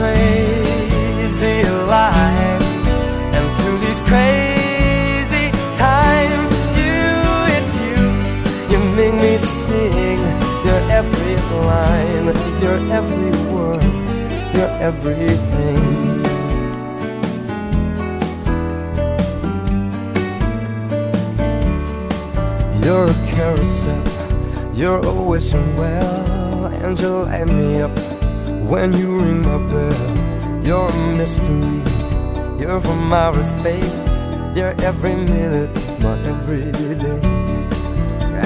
Crazy 0.00 1.62
life, 1.86 2.62
and 3.36 3.46
through 3.56 3.78
these 3.84 4.00
crazy 4.08 5.46
times, 5.76 6.50
it's 6.56 6.74
you, 6.80 7.04
it's 7.56 7.74
you. 7.84 7.98
You 8.70 8.78
make 8.96 9.14
me 9.24 9.36
sing. 9.36 10.22
Your 10.64 10.80
every 10.90 11.36
line, 11.66 12.28
your 12.62 12.78
every 12.90 13.32
word, 13.52 13.84
your 14.56 14.70
everything. 14.88 15.82
You're 22.82 23.04
a 23.04 23.16
carousel, 23.32 24.02
you're 24.74 25.00
a 25.06 25.12
wishing 25.12 25.76
well, 25.76 26.66
and 26.84 26.98
you 26.98 27.10
light 27.24 27.48
me 27.48 27.82
up 27.82 28.09
when 28.70 28.92
you 28.92 29.18
ring 29.18 29.42
my 29.42 29.58
bell. 29.58 30.64
You're 30.64 30.88
a 30.88 31.16
mystery, 31.16 31.82
you're 32.60 32.80
from 32.80 33.12
outer 33.12 33.42
space, 33.42 34.24
you're 34.54 34.74
every 34.88 35.16
minute 35.16 35.76
of 35.76 36.00
my 36.00 36.16
everyday. 36.32 37.20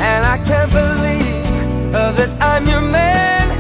And 0.08 0.22
I 0.34 0.38
can't 0.48 0.72
believe 0.72 1.94
uh, 1.94 2.12
that 2.12 2.30
I'm 2.40 2.66
your 2.66 2.80
man, 2.80 3.50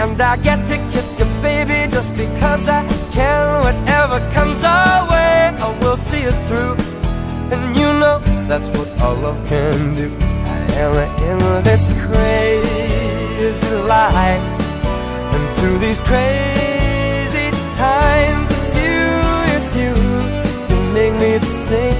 and 0.00 0.20
I 0.20 0.36
get 0.38 0.66
to 0.68 0.76
kiss 0.90 1.18
you, 1.18 1.26
baby, 1.42 1.90
just 1.90 2.10
because 2.16 2.66
I 2.66 2.86
can. 3.12 3.64
Whatever 3.66 4.18
comes 4.32 4.64
our 4.64 5.10
way, 5.10 5.54
I 5.66 5.78
will 5.82 5.98
see 6.08 6.22
it 6.30 6.38
through. 6.46 6.76
And 7.52 7.76
you 7.76 7.88
know 8.00 8.18
that's 8.48 8.68
what 8.78 8.88
all 9.02 9.16
love 9.16 9.46
can 9.46 9.94
do. 9.94 10.08
And 10.80 10.94
in 11.28 11.38
this 11.64 11.86
crazy 12.06 13.74
life, 13.94 14.47
through 15.58 15.78
these 15.78 16.00
crazy 16.00 17.50
times, 17.76 18.48
it's 18.50 18.74
you, 18.82 19.02
it's 19.54 19.70
you. 19.80 19.94
You 20.68 20.92
make 20.92 21.14
me 21.14 21.38
sing 21.66 21.98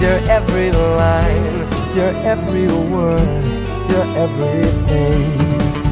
your 0.00 0.18
every 0.30 0.70
line, 0.70 1.58
your 1.96 2.12
every 2.32 2.68
word, 2.68 3.44
your 3.90 4.04
everything. 4.16 5.83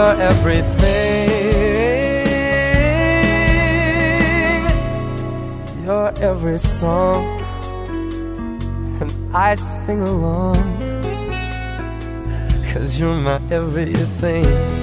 Your 0.00 0.14
everything, 0.30 1.28
your 5.84 6.08
every 6.22 6.58
song, 6.58 7.22
and 9.00 9.12
I 9.34 9.56
sing 9.84 10.00
along, 10.00 10.56
cause 12.72 12.98
you're 12.98 13.14
my 13.14 13.38
everything. 13.50 14.79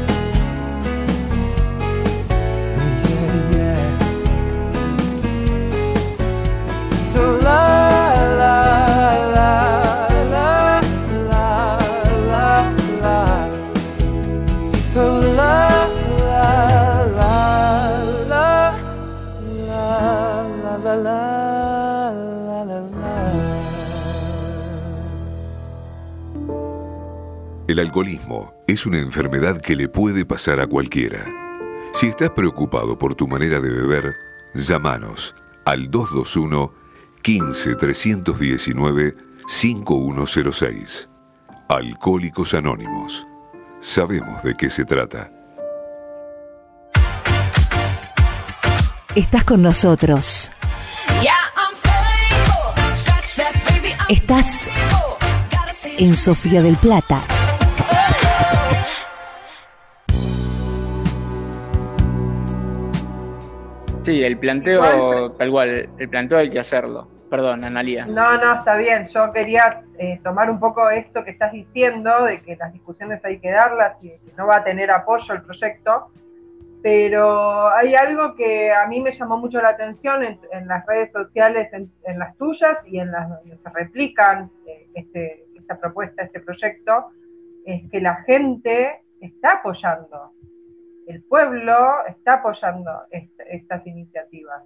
El 27.78 27.82
alcoholismo 27.82 28.56
es 28.66 28.88
una 28.88 28.98
enfermedad 28.98 29.62
que 29.62 29.76
le 29.76 29.88
puede 29.88 30.26
pasar 30.26 30.60
a 30.60 30.66
cualquiera. 30.66 31.24
Si 31.94 32.08
estás 32.08 32.32
preocupado 32.32 32.98
por 32.98 33.14
tu 33.14 33.28
manera 33.28 33.60
de 33.60 33.70
beber, 33.70 34.16
llámanos 34.56 35.36
al 35.64 35.92
221 35.92 36.74
15 37.22 37.76
319 37.76 39.16
5106. 39.48 41.08
Alcohólicos 41.70 42.56
Anónimos. 42.56 43.28
Sabemos 43.80 44.42
de 44.42 44.58
qué 44.58 44.72
se 44.72 44.84
trata. 44.84 45.32
Estás 49.14 49.44
con 49.44 49.62
nosotros. 49.62 50.52
Estás 54.10 54.68
en 56.00 56.16
Sofía 56.16 56.64
del 56.64 56.78
Plata. 56.78 57.37
Sí, 64.08 64.24
el 64.24 64.38
planteo, 64.38 65.34
tal 65.34 65.52
cual, 65.52 65.90
el 65.98 66.08
planteo 66.08 66.38
hay 66.38 66.50
que 66.50 66.62
hacerlo. 66.62 67.10
Perdón, 67.30 67.66
Analia. 67.66 68.06
No, 68.06 68.38
no, 68.38 68.60
está 68.60 68.78
bien. 68.78 69.10
Yo 69.14 69.34
quería 69.34 69.84
eh, 70.00 70.18
tomar 70.24 70.50
un 70.50 70.62
poco 70.62 70.90
esto 70.90 71.26
que 71.26 71.32
estás 71.32 71.52
diciendo, 71.52 72.24
de 72.24 72.40
que 72.40 72.56
las 72.56 72.72
discusiones 72.72 73.20
hay 73.26 73.38
que 73.40 73.52
darlas 73.52 74.02
y 74.02 74.12
que 74.12 74.32
no 74.38 74.48
va 74.48 74.60
a 74.60 74.64
tener 74.64 74.92
apoyo 74.92 75.34
el 75.34 75.42
proyecto, 75.42 76.08
pero 76.82 77.68
hay 77.68 77.96
algo 77.96 78.34
que 78.36 78.72
a 78.72 78.88
mí 78.88 79.02
me 79.02 79.12
llamó 79.12 79.40
mucho 79.40 79.62
la 79.62 79.72
atención 79.72 80.24
en, 80.24 80.68
las 80.70 80.86
redes 80.86 81.12
sociales, 81.12 81.68
en, 81.74 81.92
las 82.18 82.34
tuyas 82.38 82.78
y 82.86 83.00
en 83.00 83.12
las 83.12 83.28
donde 83.28 83.58
se 83.58 83.70
replican 83.72 84.50
eh, 84.66 84.88
este, 84.94 85.48
esta 85.54 85.78
propuesta, 85.78 86.24
este 86.24 86.40
proyecto, 86.40 87.08
es 87.66 87.84
que 87.92 88.00
la 88.00 88.24
gente 88.24 89.02
está 89.20 89.56
apoyando, 89.56 90.32
el 91.08 91.24
pueblo 91.24 92.06
está 92.10 92.36
apoyando 92.36 92.92
estas 93.10 93.88
iniciativas. 93.88 94.62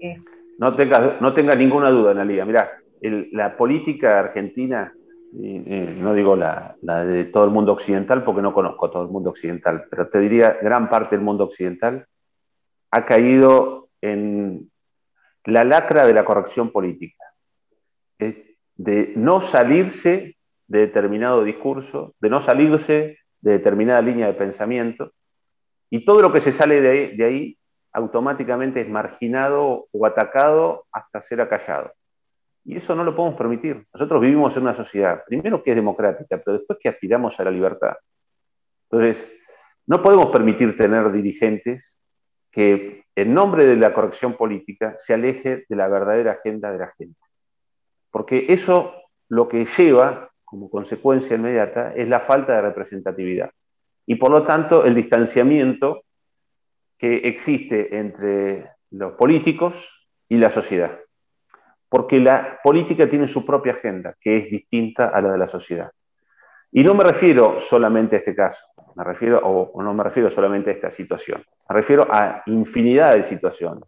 Eh, 0.00 0.18
no 0.58 0.74
tenga, 0.74 1.18
no 1.20 1.32
tenga 1.32 1.54
ninguna 1.54 1.88
duda, 1.90 2.10
Analia. 2.10 2.44
Mira, 2.44 2.68
la 3.00 3.56
política 3.56 4.18
argentina, 4.18 4.92
no 5.32 6.14
digo 6.14 6.34
la, 6.34 6.76
de 6.82 7.26
todo 7.26 7.44
el 7.44 7.50
mundo 7.50 7.72
occidental 7.72 8.24
porque 8.24 8.42
no 8.42 8.52
conozco 8.52 8.90
todo 8.90 9.04
el 9.04 9.10
mundo 9.10 9.30
occidental, 9.30 9.84
pero 9.88 10.08
te 10.08 10.18
diría 10.18 10.58
gran 10.60 10.90
parte 10.90 11.16
del 11.16 11.24
mundo 11.24 11.44
occidental 11.44 12.06
ha 12.90 13.06
caído 13.06 13.88
en 14.00 14.68
la 15.44 15.62
lacra 15.62 16.06
de 16.06 16.12
la 16.12 16.24
corrección 16.24 16.72
política, 16.72 17.24
de 18.18 19.12
no 19.14 19.40
salirse 19.40 20.36
de 20.66 20.78
determinado 20.80 21.44
discurso, 21.44 22.14
de 22.20 22.30
no 22.30 22.40
salirse 22.40 23.20
de 23.40 23.52
determinada 23.52 24.02
línea 24.02 24.26
de 24.26 24.34
pensamiento, 24.34 25.12
y 25.90 26.04
todo 26.04 26.20
lo 26.22 26.32
que 26.32 26.40
se 26.40 26.52
sale 26.52 26.80
de 26.80 27.24
ahí 27.24 27.58
automáticamente 27.92 28.80
es 28.82 28.88
marginado 28.88 29.88
o 29.90 30.06
atacado 30.06 30.86
hasta 30.92 31.20
ser 31.20 31.40
acallado. 31.40 31.92
Y 32.64 32.76
eso 32.76 32.94
no 32.94 33.04
lo 33.04 33.16
podemos 33.16 33.38
permitir. 33.38 33.86
Nosotros 33.92 34.20
vivimos 34.20 34.56
en 34.56 34.62
una 34.62 34.74
sociedad, 34.74 35.24
primero 35.26 35.62
que 35.62 35.70
es 35.70 35.76
democrática, 35.76 36.38
pero 36.38 36.58
después 36.58 36.78
que 36.80 36.88
aspiramos 36.88 37.38
a 37.40 37.44
la 37.44 37.50
libertad. 37.50 37.96
Entonces, 38.90 39.26
no 39.86 40.02
podemos 40.02 40.26
permitir 40.26 40.76
tener 40.76 41.10
dirigentes 41.10 41.98
que 42.52 43.04
en 43.16 43.34
nombre 43.34 43.64
de 43.64 43.76
la 43.76 43.92
corrección 43.92 44.36
política 44.36 44.94
se 44.98 45.14
aleje 45.14 45.64
de 45.68 45.76
la 45.76 45.88
verdadera 45.88 46.32
agenda 46.32 46.70
de 46.70 46.78
la 46.78 46.92
gente. 46.96 47.18
Porque 48.10 48.46
eso 48.48 48.94
lo 49.28 49.48
que 49.48 49.64
lleva 49.64 50.29
como 50.50 50.68
consecuencia 50.68 51.36
inmediata 51.36 51.94
es 51.94 52.08
la 52.08 52.20
falta 52.20 52.56
de 52.56 52.62
representatividad. 52.62 53.52
Y 54.04 54.16
por 54.16 54.32
lo 54.32 54.42
tanto, 54.42 54.84
el 54.84 54.96
distanciamiento 54.96 56.02
que 56.98 57.18
existe 57.28 57.96
entre 57.96 58.72
los 58.90 59.12
políticos 59.12 60.08
y 60.28 60.38
la 60.38 60.50
sociedad. 60.50 60.98
Porque 61.88 62.18
la 62.18 62.58
política 62.64 63.08
tiene 63.08 63.28
su 63.28 63.46
propia 63.46 63.74
agenda, 63.74 64.16
que 64.20 64.38
es 64.38 64.50
distinta 64.50 65.10
a 65.10 65.22
la 65.22 65.30
de 65.30 65.38
la 65.38 65.48
sociedad. 65.48 65.92
Y 66.72 66.82
no 66.82 66.94
me 66.94 67.04
refiero 67.04 67.60
solamente 67.60 68.16
a 68.16 68.18
este 68.18 68.34
caso, 68.34 68.64
me 68.96 69.04
refiero, 69.04 69.40
o, 69.44 69.80
no 69.80 69.94
me 69.94 70.02
refiero 70.02 70.30
solamente 70.30 70.70
a 70.70 70.72
esta 70.72 70.90
situación, 70.90 71.44
me 71.68 71.76
refiero 71.76 72.08
a 72.10 72.42
infinidad 72.46 73.14
de 73.14 73.22
situaciones. 73.22 73.84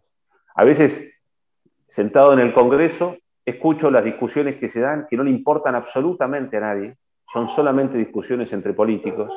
A 0.55 0.63
veces, 0.63 1.11
sentado 1.89 2.31
en 2.31 2.39
el 2.39 2.53
Congreso, 2.53 3.17
escucho 3.45 3.91
las 3.91 4.03
discusiones 4.03 4.57
que 4.57 4.69
se 4.69 4.79
dan, 4.79 5.07
que 5.09 5.17
no 5.17 5.23
le 5.23 5.31
importan 5.31 5.75
absolutamente 5.75 6.57
a 6.57 6.61
nadie, 6.61 6.95
son 7.31 7.49
solamente 7.49 7.97
discusiones 7.97 8.51
entre 8.53 8.73
políticos, 8.73 9.31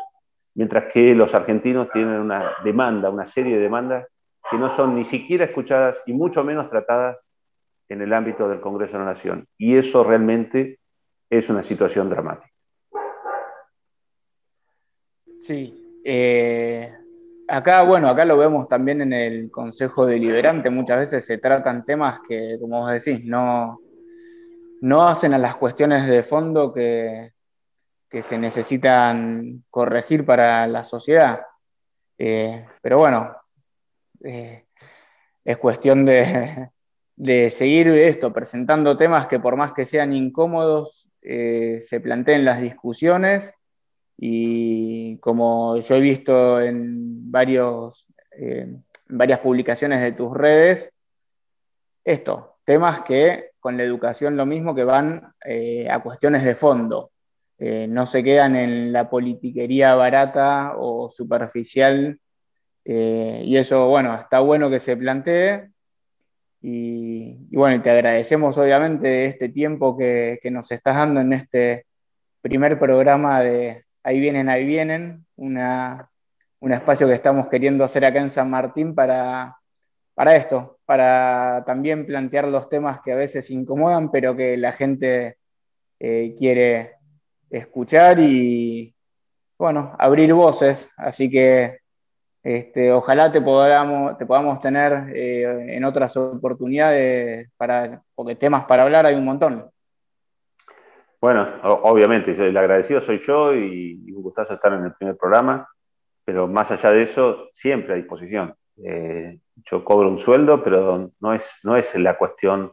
mientras 0.55 0.93
que 0.93 1.15
los 1.15 1.35
argentinos 1.35 1.91
tienen 1.93 2.21
una 2.21 2.53
demanda, 2.65 3.11
una 3.11 3.27
serie 3.27 3.57
de 3.57 3.63
demandas 3.63 4.07
que 4.51 4.59
no 4.59 4.71
son 4.71 4.95
ni 4.95 5.05
siquiera 5.05 5.45
escuchadas 5.47 6.01
y 6.07 6.13
mucho 6.13 6.45
menos 6.45 6.71
tratadas 6.71 7.19
en 7.89 8.03
el 8.03 8.13
ámbito 8.13 8.49
del 8.49 8.61
Congreso 8.61 8.95
de 8.95 8.99
la 9.01 9.11
Nación. 9.11 9.47
Y 9.59 9.77
eso 9.77 10.05
realmente 10.05 10.79
es 11.31 11.49
una 11.49 11.63
situación 11.63 12.09
dramática. 12.09 12.53
Sí. 15.41 16.01
Eh, 16.05 16.93
acá, 17.49 17.83
bueno, 17.83 18.09
acá 18.09 18.25
lo 18.25 18.39
vemos 18.39 18.69
también 18.69 19.03
en 19.03 19.13
el 19.13 19.51
Consejo 19.51 20.07
Deliberante. 20.07 20.71
Muchas 20.71 20.99
veces 20.99 21.27
se 21.27 21.39
tratan 21.39 21.85
temas 21.85 22.21
que, 22.27 22.57
como 22.61 22.81
vos 22.81 22.93
decís, 22.93 23.25
no, 23.25 23.81
no 24.81 25.03
hacen 25.03 25.35
a 25.35 25.39
las 25.39 25.57
cuestiones 25.57 26.07
de 26.07 26.23
fondo 26.23 26.73
que, 26.73 27.33
que 28.09 28.23
se 28.23 28.39
necesitan 28.39 29.65
corregir 29.71 30.25
para 30.25 30.67
la 30.67 30.85
sociedad. 30.85 31.43
Eh, 32.19 32.65
pero 32.81 32.99
bueno, 32.99 33.37
eh, 34.25 34.65
es 35.45 35.57
cuestión 35.59 36.05
de, 36.05 36.71
seguir 37.51 37.89
esto, 37.89 38.33
presentando 38.33 38.97
temas 38.97 39.27
que 39.27 39.41
por 39.41 39.57
más 39.57 39.73
que 39.73 39.85
sean 39.85 40.13
incómodos, 40.13 41.09
eh, 41.23 41.81
se 41.81 42.01
planteen 42.01 42.45
las 42.45 42.61
discusiones 42.61 43.53
y 44.17 45.19
como 45.19 45.77
yo 45.79 45.97
he 45.97 46.01
visto 46.01 46.61
en 46.61 47.31
varios, 47.31 48.07
varias 49.09 49.41
publicaciones 49.41 50.01
de 50.01 50.13
tus 50.13 50.35
redes, 50.35 50.93
esto, 52.05 52.57
temas 52.65 53.03
que 53.03 53.51
con 53.67 53.77
la 53.77 53.83
educación 53.83 54.37
lo 54.37 54.47
mismo 54.47 54.77
que 54.77 54.85
van 54.85 55.35
a 55.91 55.99
cuestiones 56.01 56.45
de 56.45 56.55
fondo. 56.55 57.11
Eh, 57.59 57.87
no 57.89 58.07
se 58.07 58.23
quedan 58.23 58.55
en 58.55 58.93
la 58.93 59.11
politiquería 59.11 59.97
barata 59.97 60.75
o 60.77 61.11
superficial. 61.11 62.21
Eh, 62.85 63.43
y 63.45 63.57
eso, 63.57 63.89
bueno, 63.89 64.15
está 64.15 64.39
bueno 64.39 64.71
que 64.71 64.79
se 64.79 64.97
plantee. 64.97 65.71
Y, 66.63 67.57
bueno, 67.57 67.83
te 67.83 67.91
agradecemos 67.91 68.57
obviamente 68.57 69.27
este 69.27 69.49
tiempo 69.49 69.97
que, 69.97 70.39
nos 70.51 70.71
estás 70.71 70.95
dando 70.97 71.21
en 71.21 71.33
este 71.33 71.87
primer 72.41 72.79
programa 72.79 73.41
de 73.41 73.85
Ahí 74.05 74.21
vienen, 74.21 74.49
ahí 74.49 74.65
vienen, 74.65 75.27
un 75.35 76.73
espacio 76.73 77.09
que 77.09 77.15
estamos 77.15 77.49
queriendo 77.49 77.83
hacer 77.83 78.05
acá 78.05 78.21
en 78.21 78.31
San 78.31 78.49
Martín 78.49 78.95
para, 78.95 79.57
para 80.15 80.37
esto, 80.37 80.76
para 80.87 81.65
también 81.67 82.07
plantear 82.07 82.49
los 82.49 82.69
temas 82.69 83.01
que 83.05 83.13
a 83.13 83.17
veces 83.17 83.51
incomodan, 83.51 84.11
pero 84.11 84.37
que 84.37 84.57
la 84.57 84.73
gente 84.73 85.37
eh, 85.99 86.35
quiere, 86.39 86.97
escuchar 87.51 88.19
y, 88.21 88.95
bueno, 89.59 89.95
abrir 89.99 90.33
voces. 90.35 90.91
Así 90.97 91.31
que 91.31 91.79
este, 92.43 92.93
ojalá 92.93 93.33
te 93.33 93.41
podamos, 93.41 94.17
te 94.19 94.27
podamos 94.27 94.61
tener 94.61 95.11
eh, 95.15 95.77
en 95.77 95.85
otras 95.85 96.17
oportunidades, 96.17 97.51
para, 97.57 98.03
porque 98.15 98.37
temas 98.37 98.65
para 98.67 98.85
hablar 98.85 99.07
hay 99.07 99.15
un 99.15 99.25
montón. 99.25 99.71
Bueno, 101.21 101.49
obviamente, 101.83 102.33
el 102.33 102.57
agradecido 102.57 103.01
soy 103.01 103.19
yo 103.19 103.55
y, 103.55 104.13
un 104.13 104.23
gustazo 104.23 104.55
estar 104.55 104.73
en 104.73 104.85
el 104.85 104.95
primer 104.95 105.17
programa, 105.17 105.69
pero 106.25 106.47
más 106.47 106.71
allá 106.71 106.91
de 106.91 107.03
eso, 107.03 107.49
siempre 107.53 107.95
a 107.95 107.97
disposición. 107.97 108.55
Eh, 108.85 109.39
yo 109.65 109.85
cobro 109.85 110.09
un 110.09 110.19
sueldo, 110.19 110.63
pero 110.63 111.11
no 111.21 111.33
es, 111.33 111.49
no 111.63 111.77
es 111.77 111.95
la 111.97 112.17
cuestión 112.17 112.73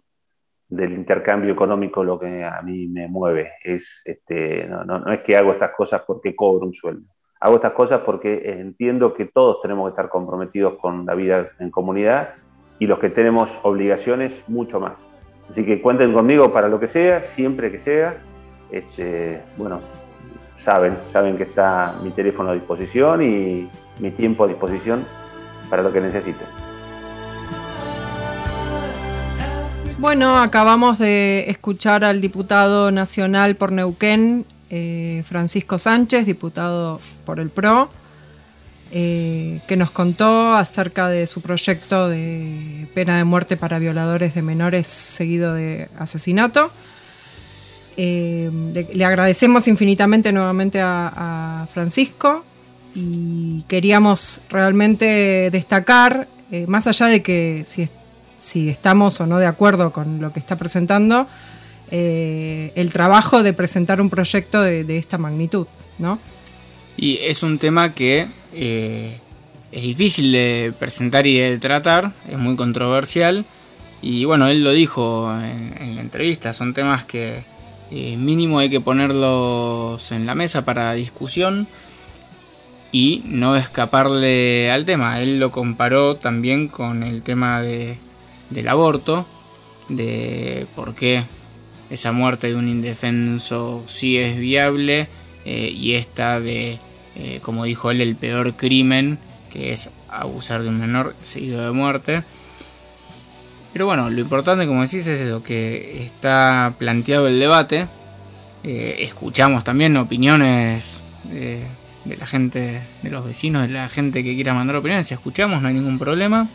del 0.68 0.94
intercambio 0.94 1.54
económico 1.54 2.04
lo 2.04 2.20
que 2.20 2.44
a 2.44 2.62
mí 2.62 2.88
me 2.88 3.08
mueve. 3.08 3.54
Es, 3.64 4.02
este, 4.06 4.66
no, 4.68 4.84
no, 4.84 5.12
es 5.12 5.22
que 5.22 5.38
hago 5.38 5.54
estas 5.54 5.72
cosas 5.72 6.02
porque 6.06 6.36
cobro 6.36 6.66
un 6.66 6.74
sueldo. 6.74 7.08
Hago 7.40 7.56
estas 7.56 7.74
cosas 7.74 8.02
porque 8.06 8.60
entiendo 8.60 9.14
que 9.14 9.26
todos 9.26 9.62
tenemos 9.62 9.86
que 9.86 9.90
estar 9.92 10.10
comprometidos 10.10 10.76
con 10.80 11.06
la 11.06 11.14
vida 11.14 11.50
en 11.60 11.72
comunidad 11.72 12.36
y 12.80 12.88
los 12.88 13.00
que 13.00 13.10
tenemos 13.10 13.60
obligaciones 13.64 14.44
mucho 14.48 14.80
más. 14.80 15.08
Así 15.50 15.66
que 15.66 15.82
cuenten 15.82 16.14
conmigo 16.14 16.52
para 16.52 16.70
lo 16.70 16.80
que 16.80 16.88
sea, 16.88 17.22
siempre 17.22 17.72
que 17.72 17.80
sea. 17.80 18.18
Este, 18.72 19.42
bueno, 19.58 19.82
saben, 20.60 20.98
saben 21.12 21.38
que 21.38 21.44
está 21.44 21.96
mi 22.02 22.12
teléfono 22.12 22.52
a 22.52 22.54
disposición 22.54 23.22
y 23.22 23.70
mi 24.00 24.12
tiempo 24.12 24.46
a 24.46 24.48
disposición 24.48 25.06
para 25.70 25.84
lo 25.84 25.92
que 25.92 26.02
necesiten. 26.02 26.63
Bueno, 30.04 30.38
acabamos 30.38 31.00
de 31.00 31.46
escuchar 31.48 32.04
al 32.04 32.20
diputado 32.20 32.92
nacional 32.92 33.56
por 33.56 33.72
Neuquén, 33.72 34.46
eh, 34.70 35.24
Francisco 35.26 35.78
Sánchez, 35.78 36.26
diputado 36.26 37.00
por 37.26 37.40
el 37.40 37.50
PRO, 37.50 37.90
eh, 38.92 39.62
que 39.66 39.78
nos 39.78 39.92
contó 39.92 40.56
acerca 40.56 41.08
de 41.08 41.26
su 41.26 41.40
proyecto 41.40 42.10
de 42.10 42.86
pena 42.94 43.18
de 43.18 43.24
muerte 43.24 43.56
para 43.56 43.80
violadores 43.80 44.36
de 44.36 44.42
menores 44.42 44.88
seguido 44.88 45.54
de 45.54 45.88
asesinato. 45.98 46.74
Eh, 47.96 48.52
le, 48.94 49.06
agradecemos 49.06 49.70
infinitamente 49.70 50.34
nuevamente 50.34 50.82
a, 50.82 51.66
Francisco 51.74 52.44
y 52.94 53.64
queríamos 53.70 54.42
realmente 54.50 55.50
destacar, 55.50 56.28
más 56.68 56.88
allá 56.88 57.06
de 57.06 57.24
que 57.24 57.64
si 57.66 57.84
si 58.44 58.68
estamos 58.68 59.22
o 59.22 59.26
no 59.26 59.40
de 59.40 59.46
acuerdo 59.46 59.94
con 59.94 60.20
lo 60.20 60.34
que 60.34 60.40
está 60.40 60.58
presentando, 60.58 61.28
eh, 61.92 62.74
el 62.76 62.92
trabajo 62.92 63.42
de 63.42 63.54
presentar 63.54 64.02
un 64.02 64.10
proyecto 64.10 64.62
de, 64.62 64.98
esta 64.98 65.18
magnitud, 65.18 65.66
¿no? 65.98 66.20
Y 66.98 67.20
es 67.22 67.42
un 67.42 67.58
tema 67.58 67.94
que 67.94 68.28
eh, 68.54 69.18
es 69.72 69.82
difícil 69.82 70.34
de 70.34 70.74
presentar 70.78 71.26
y 71.26 71.40
de 71.40 71.58
tratar, 71.58 72.12
es 72.30 72.38
muy 72.38 72.58
controversial. 72.58 73.46
Y 74.02 74.26
bueno, 74.26 74.48
él 74.50 74.62
lo 74.62 74.72
dijo 74.72 75.34
en, 75.42 75.96
la 75.96 76.02
entrevista, 76.02 76.52
son 76.52 76.74
temas 76.74 77.06
que 77.06 77.46
eh, 77.92 78.18
mínimo 78.18 78.60
hay 78.60 78.70
que 78.70 78.82
ponerlos 78.82 80.12
en 80.12 80.26
la 80.26 80.36
mesa 80.36 80.66
para 80.66 80.92
discusión 80.94 81.66
y 82.92 83.22
no 83.24 83.56
escaparle 83.56 84.70
al 84.70 84.84
tema. 84.84 85.22
Él 85.22 85.40
lo 85.40 85.50
comparó 85.50 86.18
también 86.18 86.68
con 86.68 87.04
el 87.04 87.24
tema 87.24 87.62
de 87.62 87.98
del 88.54 88.68
aborto, 88.68 89.26
de 89.90 90.68
por 90.76 90.96
qué 90.96 91.24
esa 91.90 92.12
muerte 92.12 92.48
de 92.48 92.56
un 92.56 92.70
indefenso 92.70 93.84
sí 93.88 94.18
es 94.18 94.38
viable 94.38 95.08
eh, 95.46 95.70
y 95.70 95.94
esta 95.94 96.40
de, 96.40 96.80
eh, 97.16 97.40
como 97.42 97.66
dijo 97.66 97.92
él, 97.92 98.02
el 98.02 98.16
peor 98.16 98.56
crimen, 98.56 99.20
que 99.52 99.72
es 99.72 99.90
abusar 100.10 100.64
de 100.64 100.70
un 100.70 100.80
menor 100.80 101.16
seguido 101.24 101.64
de 101.64 101.72
muerte. 101.72 102.24
Pero 103.74 103.86
bueno, 103.86 104.10
lo 104.10 104.20
importante, 104.20 104.68
como 104.68 104.82
decís, 104.82 105.06
es 105.08 105.20
eso, 105.20 105.44
que 105.44 106.04
está 106.04 106.76
planteado 106.78 107.28
el 107.28 107.40
debate. 107.40 107.88
Eh, 108.64 108.98
escuchamos 109.00 109.64
también 109.64 109.98
opiniones 109.98 111.02
de 111.26 111.68
la 112.18 112.26
gente, 112.26 112.82
de 113.02 113.10
los 113.10 113.26
vecinos, 113.26 113.68
de 113.68 113.74
la 113.74 113.90
gente 113.90 114.24
que 114.24 114.36
quiera 114.36 114.54
mandar 114.54 114.76
opiniones. 114.76 115.08
Si 115.08 115.14
escuchamos, 115.14 115.62
no 115.62 115.68
hay 115.68 115.74
ningún 115.74 116.00
problema. 116.00 116.48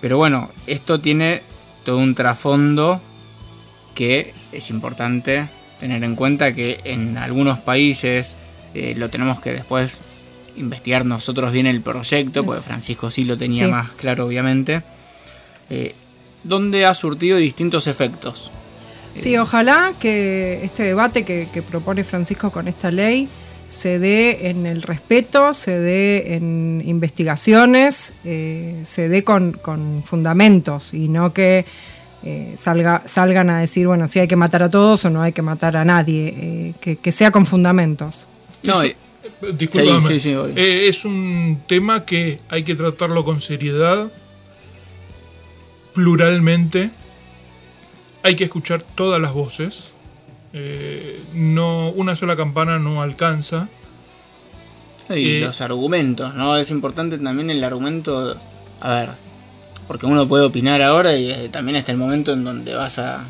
Pero 0.00 0.16
bueno, 0.16 0.50
esto 0.66 1.00
tiene 1.00 1.42
todo 1.84 1.98
un 1.98 2.14
trasfondo 2.14 3.00
que 3.94 4.34
es 4.52 4.70
importante 4.70 5.48
tener 5.80 6.04
en 6.04 6.14
cuenta 6.14 6.54
que 6.54 6.80
en 6.84 7.18
algunos 7.18 7.58
países 7.58 8.36
eh, 8.74 8.94
lo 8.96 9.10
tenemos 9.10 9.40
que 9.40 9.52
después 9.52 10.00
investigar 10.56 11.04
nosotros 11.04 11.52
bien 11.52 11.66
el 11.66 11.80
proyecto, 11.80 12.44
porque 12.44 12.62
Francisco 12.62 13.10
sí 13.10 13.24
lo 13.24 13.36
tenía 13.36 13.68
más 13.68 13.90
claro 13.92 14.26
obviamente, 14.26 14.82
eh, 15.70 15.94
donde 16.44 16.84
ha 16.84 16.94
surtido 16.94 17.38
distintos 17.38 17.86
efectos. 17.86 18.50
Sí, 19.14 19.36
ojalá 19.36 19.94
que 19.98 20.60
este 20.64 20.84
debate 20.84 21.24
que 21.24 21.62
propone 21.68 22.04
Francisco 22.04 22.50
con 22.50 22.68
esta 22.68 22.90
ley 22.90 23.28
se 23.68 23.98
dé 23.98 24.48
en 24.48 24.66
el 24.66 24.82
respeto, 24.82 25.52
se 25.52 25.78
dé 25.78 26.34
en 26.34 26.82
investigaciones, 26.84 28.14
eh, 28.24 28.80
se 28.84 29.10
dé 29.10 29.22
con, 29.24 29.60
fundamentos 30.04 30.94
y 30.94 31.08
no 31.08 31.34
que 31.34 31.66
eh, 32.24 32.54
salga, 32.56 33.02
salgan 33.06 33.50
a 33.50 33.60
decir, 33.60 33.86
bueno, 33.86 34.08
si 34.08 34.20
hay 34.20 34.26
que 34.26 34.36
matar 34.36 34.62
a 34.62 34.70
todos 34.70 35.04
o 35.04 35.10
no 35.10 35.20
hay 35.20 35.32
que 35.32 35.42
matar 35.42 35.76
a 35.76 35.84
nadie, 35.84 36.74
eh, 36.82 36.96
que, 37.00 37.12
sea 37.12 37.30
con 37.30 37.44
fundamentos. 37.44 38.26
No, 38.66 38.80
disculpame, 39.52 40.16
es 40.56 41.04
un 41.04 41.60
tema 41.66 42.06
que 42.06 42.38
hay 42.48 42.64
que 42.64 42.74
tratarlo 42.74 43.22
con 43.22 43.42
seriedad, 43.42 44.10
pluralmente, 45.92 46.90
hay 48.22 48.34
que 48.34 48.44
escuchar 48.44 48.82
todas 48.94 49.20
las 49.20 49.34
voces 49.34 49.92
eh, 50.60 51.22
no, 51.34 51.90
una 51.90 52.16
sola 52.16 52.34
campana 52.34 52.78
no 52.78 53.00
alcanza. 53.00 53.68
Y 55.08 55.36
eh, 55.36 55.40
los 55.40 55.60
argumentos, 55.60 56.34
¿no? 56.34 56.56
Es 56.56 56.70
importante 56.70 57.16
también 57.18 57.50
el 57.50 57.62
argumento. 57.62 58.36
A 58.80 58.90
ver, 58.94 59.10
porque 59.86 60.06
uno 60.06 60.26
puede 60.26 60.44
opinar 60.44 60.82
ahora 60.82 61.16
y 61.16 61.30
eh, 61.30 61.48
también 61.48 61.76
está 61.76 61.92
el 61.92 61.98
momento 61.98 62.32
en 62.32 62.44
donde 62.44 62.74
vas 62.74 62.98
a 62.98 63.26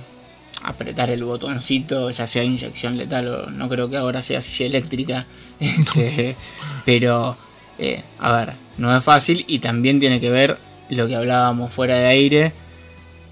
apretar 0.63 1.11
el 1.11 1.23
botoncito, 1.23 2.11
ya 2.11 2.27
sea 2.27 2.43
inyección 2.43 2.97
letal 2.97 3.29
o 3.29 3.51
no 3.51 3.69
creo 3.69 3.89
que 3.89 3.99
ahora 3.99 4.23
sea 4.23 4.41
silla 4.41 4.67
eléctrica. 4.67 5.27
Este, 5.61 6.37
pero, 6.85 7.37
a 8.19 8.33
ver, 8.33 8.55
no 8.79 8.97
es 8.97 9.05
fácil 9.05 9.45
y 9.49 9.59
también 9.59 10.01
tiene 10.01 10.21
que 10.21 10.31
ver 10.31 10.59
lo 10.89 11.07
que 11.07 11.17
hablábamos 11.17 11.73
fuera 11.73 11.97
de 11.97 12.07
aire 12.07 12.53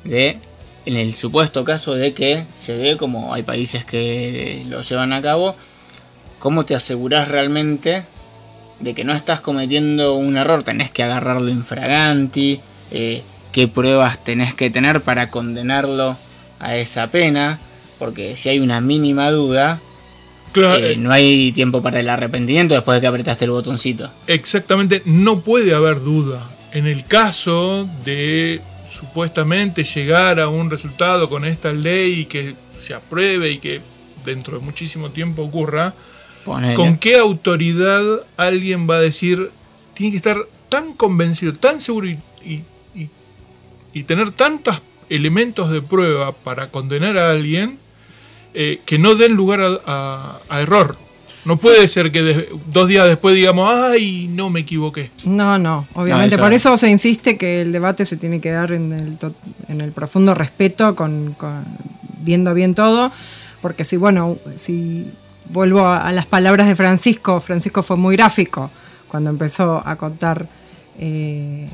de 0.04 0.40
en 0.86 0.96
el 0.96 1.14
supuesto 1.14 1.64
caso 1.64 1.94
de 1.94 2.14
que 2.14 2.46
se 2.54 2.76
dé, 2.76 2.96
como 2.96 3.34
hay 3.34 3.42
países 3.42 3.84
que 3.84 4.64
lo 4.68 4.80
llevan 4.82 5.12
a 5.12 5.20
cabo, 5.20 5.56
¿cómo 6.38 6.64
te 6.64 6.76
aseguras 6.76 7.28
realmente 7.28 8.04
de 8.78 8.94
que 8.94 9.04
no 9.04 9.12
estás 9.12 9.40
cometiendo 9.40 10.14
un 10.14 10.36
error? 10.36 10.62
Tenés 10.62 10.92
que 10.92 11.02
agarrarlo 11.02 11.50
infraganti, 11.50 12.60
eh, 12.92 13.22
qué 13.50 13.66
pruebas 13.66 14.22
tenés 14.22 14.54
que 14.54 14.70
tener 14.70 15.02
para 15.02 15.28
condenarlo 15.30 16.16
a 16.60 16.76
esa 16.76 17.10
pena, 17.10 17.58
porque 17.98 18.36
si 18.36 18.48
hay 18.48 18.60
una 18.60 18.80
mínima 18.80 19.30
duda, 19.32 19.80
eh, 20.54 20.94
no 20.96 21.10
hay 21.10 21.50
tiempo 21.52 21.82
para 21.82 21.98
el 21.98 22.08
arrepentimiento 22.08 22.74
después 22.74 22.96
de 22.96 23.00
que 23.00 23.06
apretaste 23.08 23.44
el 23.44 23.50
botoncito. 23.50 24.10
Exactamente, 24.28 25.02
no 25.04 25.40
puede 25.40 25.74
haber 25.74 26.00
duda. 26.00 26.48
En 26.72 26.86
el 26.86 27.06
caso 27.06 27.88
de 28.04 28.60
supuestamente 28.96 29.84
llegar 29.84 30.40
a 30.40 30.48
un 30.48 30.70
resultado 30.70 31.28
con 31.28 31.44
esta 31.44 31.72
ley 31.72 32.20
y 32.20 32.24
que 32.24 32.56
se 32.78 32.94
apruebe 32.94 33.50
y 33.50 33.58
que 33.58 33.82
dentro 34.24 34.58
de 34.58 34.64
muchísimo 34.64 35.10
tiempo 35.10 35.42
ocurra, 35.42 35.94
¿con 36.44 36.96
qué 36.96 37.18
autoridad 37.18 38.24
alguien 38.36 38.88
va 38.88 38.96
a 38.96 39.00
decir, 39.00 39.50
tiene 39.92 40.12
que 40.12 40.16
estar 40.16 40.46
tan 40.70 40.94
convencido, 40.94 41.52
tan 41.52 41.80
seguro 41.80 42.08
y, 42.08 42.64
tener 44.04 44.30
tantos 44.30 44.82
elementos 45.08 45.70
de 45.70 45.80
prueba 45.80 46.32
para 46.32 46.70
condenar 46.70 47.16
a 47.16 47.30
alguien 47.30 47.78
eh, 48.52 48.80
que 48.84 48.98
no 48.98 49.14
den 49.14 49.32
lugar 49.32 49.60
a 49.86 50.60
error? 50.60 51.05
No 51.46 51.56
puede 51.56 51.86
ser 51.86 52.10
que 52.10 52.48
dos 52.66 52.88
días 52.88 53.06
después 53.06 53.36
digamos, 53.36 53.72
ay, 53.72 54.28
no 54.28 54.50
me 54.50 54.60
equivoqué. 54.60 55.12
No, 55.24 55.58
no, 55.58 55.86
obviamente. 55.94 56.36
por 56.36 56.52
eso 56.52 56.76
se 56.76 56.90
insiste 56.90 57.38
que 57.38 57.62
el 57.62 57.70
debate 57.70 58.04
se 58.04 58.16
tiene 58.16 58.40
que 58.40 58.50
dar 58.50 58.72
en 58.72 58.92
el, 58.92 59.18
en 59.68 59.80
el 59.80 59.92
profundo 59.92 60.34
respeto, 60.34 60.96
con, 60.96 61.36
viendo 62.20 62.52
bien 62.52 62.74
todo, 62.74 63.12
porque 63.62 63.84
si, 63.84 63.96
bueno, 63.96 64.38
si 64.56 65.06
vuelvo 65.48 65.86
a, 65.86 66.10
las 66.10 66.26
palabras 66.26 66.66
de 66.66 66.74
Francisco, 66.74 67.38
Francisco 67.40 67.84
fue 67.84 67.96
muy 67.96 68.16
gráfico 68.16 68.72
cuando 69.06 69.30
empezó 69.30 69.80
a 69.86 69.94
contar 69.94 70.48
eh, 70.98 71.68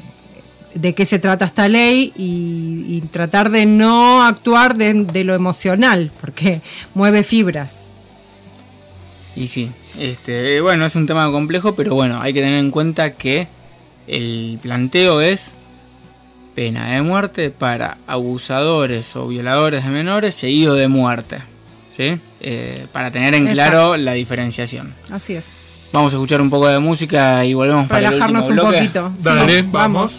de 0.75 0.95
qué 0.95 1.07
se 1.07 1.19
trata 1.19 1.47
esta 1.47 1.67
ley 1.69 2.13
y, 2.15 3.01
tratar 3.11 3.51
de 3.51 3.65
no 3.67 4.23
actuar 4.23 4.77
de 4.77 5.25
lo 5.25 5.35
emocional, 5.35 6.13
porque 6.21 6.61
mueve 6.95 7.23
fibras. 7.23 7.82
Y 9.35 9.49
sí, 9.49 9.71
este, 9.99 10.61
bueno, 10.61 10.85
es 10.85 10.95
un 10.95 11.07
tema 11.07 11.31
complejo, 11.31 11.75
pero 11.75 11.95
bueno, 11.95 12.21
hay 12.21 12.35
que 12.35 12.41
tener 12.41 12.59
en 12.59 12.71
cuenta 12.71 13.15
que 13.15 13.49
el 14.07 14.59
planteo 14.61 15.21
es 15.21 15.55
pena 16.55 16.91
de 16.91 17.03
muerte 17.03 17.51
para 17.51 17.97
abusadores 18.07 19.17
o 19.17 19.29
violadores 19.29 19.85
de 19.85 19.91
menores 19.91 20.35
seguido 20.35 20.75
de 20.75 20.89
muerte. 20.89 21.39
¿sí? 21.93 22.19
Eh, 22.41 22.87
para 22.93 23.11
tener 23.11 23.35
en 23.35 23.47
claro 23.47 23.97
la 23.97 24.13
diferenciación. 24.13 24.95
Así 25.11 25.35
es. 25.35 25.53
Vamos 25.93 26.13
a 26.13 26.17
escuchar 26.17 26.41
un 26.41 26.51
poco 26.51 26.69
de 26.69 26.79
música 26.79 27.45
y 27.45 27.55
volvemos 27.55 27.87
para 27.87 28.11
relajarnos 28.11 28.49
el 28.49 28.59
un 28.59 28.73
poquito. 28.73 29.13
Dale, 29.19 29.63
vamos. 29.63 30.19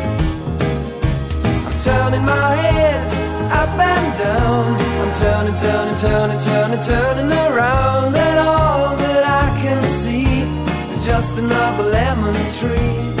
Turning 1.83 2.23
my 2.23 2.55
head 2.55 3.51
up 3.51 3.69
and 3.69 4.17
down. 4.17 4.75
I'm 5.01 5.13
turning, 5.15 5.55
turning, 5.55 5.97
turning, 5.97 6.39
turning, 6.39 6.81
turning 6.83 7.31
around, 7.31 8.13
and 8.15 8.37
all 8.37 8.95
that 8.97 9.23
I 9.23 9.61
can 9.63 9.89
see 9.89 10.41
is 10.93 11.03
just 11.03 11.39
another 11.39 11.83
lemon 11.83 12.35
tree. 12.51 13.20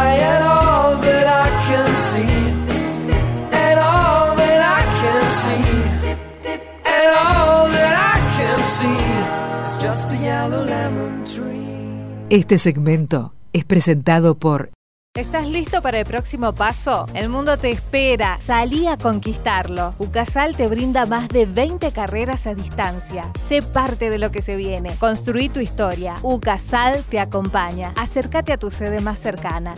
Este 12.31 12.57
segmento 12.57 13.33
es 13.53 13.65
presentado 13.65 14.33
por 14.33 14.71
¿Estás 15.15 15.47
listo 15.47 15.81
para 15.83 15.99
el 15.99 16.05
próximo 16.05 16.55
paso? 16.55 17.05
El 17.13 17.29
mundo 17.29 17.57
te 17.57 17.69
espera. 17.69 18.39
Salí 18.41 18.87
a 18.87 18.97
conquistarlo. 18.97 19.93
UCASAL 19.99 20.55
te 20.55 20.67
brinda 20.67 21.05
más 21.05 21.27
de 21.27 21.45
20 21.45 21.91
carreras 21.91 22.47
a 22.47 22.55
distancia. 22.55 23.29
Sé 23.37 23.61
parte 23.61 24.09
de 24.09 24.17
lo 24.17 24.31
que 24.31 24.41
se 24.41 24.55
viene. 24.55 24.95
Construí 24.97 25.49
tu 25.49 25.59
historia. 25.59 26.15
UCASAL 26.23 27.03
te 27.03 27.19
acompaña. 27.19 27.93
Acércate 27.95 28.53
a 28.53 28.57
tu 28.57 28.71
sede 28.71 29.01
más 29.01 29.19
cercana. 29.19 29.75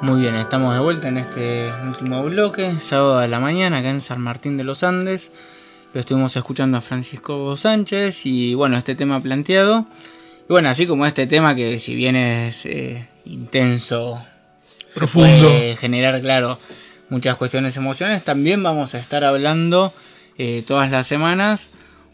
Muy 0.00 0.22
bien, 0.22 0.34
estamos 0.34 0.74
de 0.74 0.80
vuelta 0.80 1.06
en 1.06 1.18
este 1.18 1.70
último 1.86 2.24
bloque, 2.24 2.80
sábado 2.80 3.20
de 3.20 3.28
la 3.28 3.38
mañana, 3.38 3.78
acá 3.78 3.90
en 3.90 4.00
San 4.00 4.20
Martín 4.20 4.56
de 4.56 4.64
los 4.64 4.82
Andes. 4.82 5.30
Lo 5.94 6.00
estuvimos 6.00 6.34
escuchando 6.36 6.78
a 6.78 6.80
Francisco 6.80 7.56
Sánchez 7.56 8.26
y 8.26 8.54
bueno, 8.54 8.76
este 8.76 8.94
tema 8.94 9.20
planteado. 9.20 9.86
Y 10.48 10.52
bueno, 10.52 10.68
así 10.68 10.86
como 10.86 11.06
este 11.06 11.26
tema 11.26 11.54
que 11.54 11.78
si 11.78 11.94
bien 11.94 12.16
es 12.16 12.66
eh, 12.66 13.08
intenso, 13.24 14.22
Profundo. 14.94 15.48
puede 15.48 15.76
generar, 15.76 16.20
claro, 16.20 16.58
muchas 17.08 17.36
cuestiones 17.36 17.76
emocionales, 17.76 18.24
también 18.24 18.62
vamos 18.62 18.94
a 18.94 18.98
estar 18.98 19.22
hablando 19.24 19.92
eh, 20.38 20.64
todas 20.66 20.90
las 20.90 21.06
semanas 21.06 21.70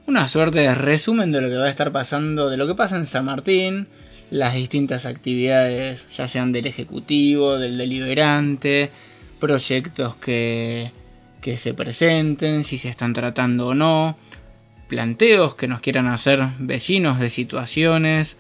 una 0.08 0.26
suerte 0.26 0.60
de 0.60 0.74
resumen 0.74 1.32
de 1.32 1.42
lo 1.42 1.50
que 1.50 1.56
va 1.56 1.66
a 1.66 1.70
estar 1.70 1.92
pasando, 1.92 2.48
de 2.48 2.56
lo 2.56 2.66
que 2.66 2.74
pasa 2.74 2.96
en 2.96 3.04
San 3.04 3.26
Martín, 3.26 3.88
las 4.30 4.54
distintas 4.54 5.04
actividades, 5.04 6.08
ya 6.08 6.26
sean 6.26 6.50
del 6.50 6.66
Ejecutivo, 6.66 7.58
del 7.58 7.76
Deliberante, 7.76 8.90
proyectos 9.38 10.16
que, 10.16 10.92
que 11.40 11.56
se 11.56 11.74
presenten, 11.74 12.64
si 12.64 12.78
se 12.78 12.88
están 12.88 13.12
tratando 13.12 13.68
o 13.68 13.74
no, 13.74 14.16
planteos 14.88 15.54
que 15.54 15.68
nos 15.68 15.80
quieran 15.80 16.06
hacer 16.08 16.40
vecinos 16.58 17.18
de 17.18 17.30
situaciones 17.30 18.36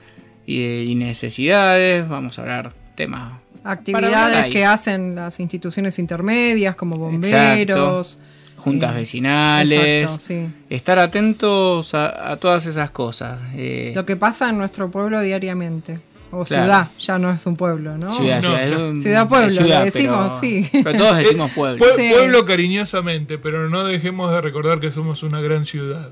y, 0.46 0.62
y 0.82 0.94
necesidades, 0.94 2.08
vamos 2.08 2.38
a 2.38 2.42
hablar 2.42 2.72
temas. 2.96 3.34
Actividades 3.64 4.52
que 4.52 4.64
hacen 4.64 5.14
las 5.14 5.40
instituciones 5.40 5.98
intermedias 5.98 6.74
como 6.74 6.96
bomberos. 6.96 8.18
juntas 8.56 8.92
eh, 8.92 8.98
vecinales, 8.98 10.02
exacto, 10.02 10.24
sí. 10.26 10.46
estar 10.70 10.98
atentos 10.98 11.94
a, 11.94 12.32
a 12.32 12.36
todas 12.38 12.66
esas 12.66 12.90
cosas. 12.90 13.38
eh, 13.54 13.92
Lo 13.94 14.04
que 14.06 14.16
pasa 14.16 14.48
en 14.48 14.58
nuestro 14.58 14.90
pueblo 14.90 15.20
diariamente. 15.20 16.00
O 16.30 16.44
Claro. 16.44 16.64
ciudad, 16.64 16.88
ya 17.00 17.18
no 17.18 17.30
es 17.30 17.46
un 17.46 17.56
pueblo, 17.56 17.96
¿no? 17.96 18.10
Ciudad, 18.10 18.42
No, 18.42 18.56
ciudad, 18.58 19.22
un- 19.22 19.28
pueblo, 19.28 19.50
ciudad, 19.50 19.78
le 19.80 19.84
decimos, 19.90 20.32
pero- 20.34 20.40
sí. 20.40 20.68
Pero 20.84 20.98
todos 20.98 21.16
decimos 21.18 21.50
pueblo. 21.52 21.84
Pue- 21.84 21.96
Sí. 21.96 22.10
Pueblo 22.12 22.44
cariñosamente, 22.44 23.38
pero 23.38 23.68
no 23.70 23.84
dejemos 23.84 24.30
de 24.32 24.40
recordar 24.42 24.78
que 24.80 24.92
somos 24.92 25.22
una 25.22 25.40
gran 25.40 25.64
ciudad. 25.64 26.10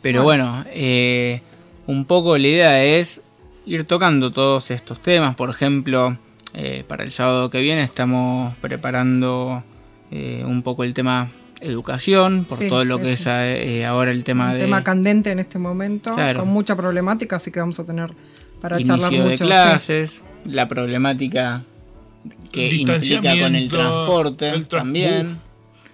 Pero 0.00 0.22
bueno, 0.24 0.64
eh, 0.70 1.42
un 1.86 2.04
poco 2.06 2.36
la 2.38 2.48
idea 2.48 2.82
es 2.84 3.22
ir 3.66 3.84
tocando 3.84 4.32
todos 4.32 4.70
estos 4.70 5.00
temas. 5.00 5.36
Por 5.36 5.50
ejemplo, 5.50 6.16
eh, 6.54 6.84
para 6.88 7.04
el 7.04 7.10
sábado 7.12 7.50
que 7.50 7.60
viene 7.60 7.82
estamos 7.82 8.56
preparando 8.58 9.62
eh, 10.10 10.42
un 10.46 10.62
poco 10.62 10.84
el 10.84 10.92
tema 10.94 11.30
educación, 11.62 12.44
por 12.44 12.58
todo 12.58 12.84
lo 12.84 12.98
que 12.98 13.12
es 13.12 13.26
eh, 13.26 13.84
ahora 13.86 14.10
el 14.10 14.24
tema 14.24 14.48
Un 14.48 14.52
de... 14.54 14.58
tema 14.60 14.82
candente 14.84 15.30
en 15.30 15.38
este 15.38 15.58
momento, 15.58 16.14
con 16.36 16.48
mucha 16.48 16.76
problemática, 16.76 17.36
así 17.36 17.50
que 17.50 17.60
vamos 17.60 17.78
a 17.78 17.84
tener 17.84 18.12
para 18.60 18.76
Inicio 18.80 18.96
charlar 18.96 19.12
mucho. 19.12 19.28
de 19.28 19.36
clases, 19.36 20.22
la 20.44 20.68
problemática 20.68 21.64
que 22.52 22.68
implica 22.74 23.38
con 23.40 23.54
el 23.56 23.68
transporte 23.68 24.60
también. 24.68 25.38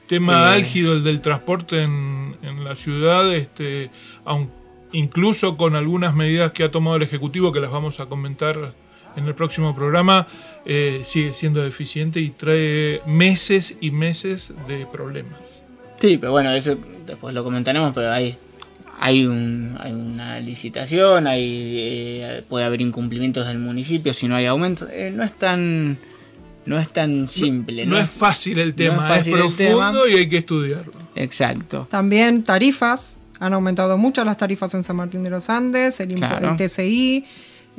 tema 0.07 0.53
Eh, 0.53 0.57
álgido 0.57 0.93
el 0.95 1.05
del 1.05 1.21
transporte 1.21 1.83
en, 1.83 2.37
en 2.43 2.65
la 2.65 2.77
ciudad, 2.77 3.35
este, 3.35 3.91
aun- 4.25 4.51
incluso 4.93 5.57
con 5.57 5.77
algunas 5.77 6.15
medidas 6.15 6.53
que 6.53 6.65
ha 6.65 6.71
tomado 6.71 6.97
el 6.97 7.03
Ejecutivo, 7.03 7.53
que 7.53 7.61
las 7.61 7.71
vamos 7.71 8.01
a 8.01 8.07
comentar 8.07 8.75
en 9.17 9.27
el 9.27 9.35
próximo 9.35 9.75
programa, 9.75 10.27
eh, 10.65 11.01
sigue 11.05 11.35
siendo 11.35 11.63
deficiente 11.63 12.21
y 12.21 12.31
trae 12.31 13.01
meses 13.07 13.77
y 13.81 13.91
meses 13.91 14.53
de 14.69 14.87
problemas. 14.87 15.58
Sí, 16.01 16.19
pero 16.19 16.33
bueno, 16.33 16.53
eso 16.53 16.77
después 17.07 17.35
lo 17.35 17.43
comentaremos, 17.45 17.93
pero 17.95 18.13
hay, 18.13 18.37
hay, 19.01 19.27
un, 19.27 19.77
hay 19.81 19.93
una 19.93 20.41
licitación, 20.41 21.27
hay, 21.27 21.43
eh, 21.45 22.45
puede 22.49 22.65
haber 22.65 22.81
incumplimientos 22.81 23.47
del 23.47 23.59
municipio 23.59 24.15
si 24.15 24.29
no 24.29 24.37
hay 24.37 24.47
aumento. 24.47 24.87
Eh, 24.89 25.11
no 25.15 25.25
es 25.25 25.37
tan 25.37 25.99
no 26.69 26.79
es 26.79 26.93
tan 26.93 27.29
simple. 27.29 27.87
No, 27.87 27.99
es 27.99 28.11
fácil 28.11 28.59
el 28.59 28.71
no 28.71 28.75
tema, 28.75 29.03
es, 29.11 29.17
fácil 29.19 29.33
profundo 29.33 30.03
tema. 30.03 30.11
y 30.11 30.19
hay 30.19 30.29
que 30.29 30.37
estudiarlo. 30.37 30.93
Exacto. 31.15 31.89
También 31.91 32.43
tarifas, 32.43 33.17
han 33.41 33.55
aumentado 33.55 33.97
mucho 33.97 34.23
las 34.25 34.37
tarifas 34.37 34.75
en 34.75 34.85
San 34.85 34.97
Martín 34.97 35.23
de 35.23 35.31
los 35.31 35.49
Andes, 35.49 35.99
el, 36.01 36.15
Claro. 36.15 36.51
el 36.51 36.57
TCI, 36.57 37.25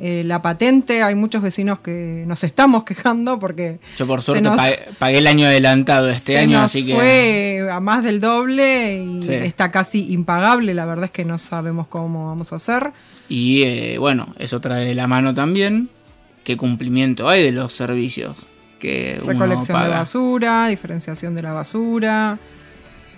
eh, 0.02 0.22
la 0.24 0.40
patente, 0.40 1.02
hay 1.02 1.14
muchos 1.14 1.42
vecinos 1.42 1.80
que 1.80 2.24
nos 2.26 2.42
estamos 2.42 2.84
quejando 2.84 3.38
porque 3.38 3.80
Yo 3.96 4.06
por 4.06 4.22
suerte 4.22 4.42
nos- 4.42 4.56
pagué, 4.98 5.18
el 5.18 5.26
año 5.26 5.46
adelantado 5.46 6.08
este 6.08 6.32
se 6.32 6.38
año, 6.38 6.56
nos 6.58 6.64
así 6.70 6.86
que... 6.86 6.94
fue 6.94 7.68
a 7.70 7.80
más 7.80 8.02
del 8.04 8.20
doble 8.20 9.02
y 9.18 9.22
Sí. 9.22 9.34
está 9.34 9.70
casi 9.70 10.12
impagable, 10.12 10.72
la 10.74 10.86
verdad 10.86 11.04
es 11.06 11.10
que 11.10 11.24
no 11.24 11.36
sabemos 11.38 11.86
cómo 11.88 12.28
vamos 12.28 12.52
a 12.52 12.56
hacer. 12.56 12.92
Y 13.28 13.62
eh, 13.64 13.98
bueno, 13.98 14.34
eso 14.38 14.60
trae 14.60 14.86
de 14.86 14.94
la 14.94 15.06
mano 15.06 15.34
también 15.34 15.90
qué 16.44 16.56
cumplimiento 16.56 17.28
hay 17.28 17.42
de 17.42 17.52
los 17.52 17.72
servicios 17.74 18.46
que 18.78 19.18
uno 19.22 19.32
Recolección 19.34 19.76
de 19.78 19.84
paga. 19.84 19.98
basura, 19.98 20.66
diferenciación 20.68 21.34
de 21.34 21.42
la 21.42 21.52
basura. 21.52 22.38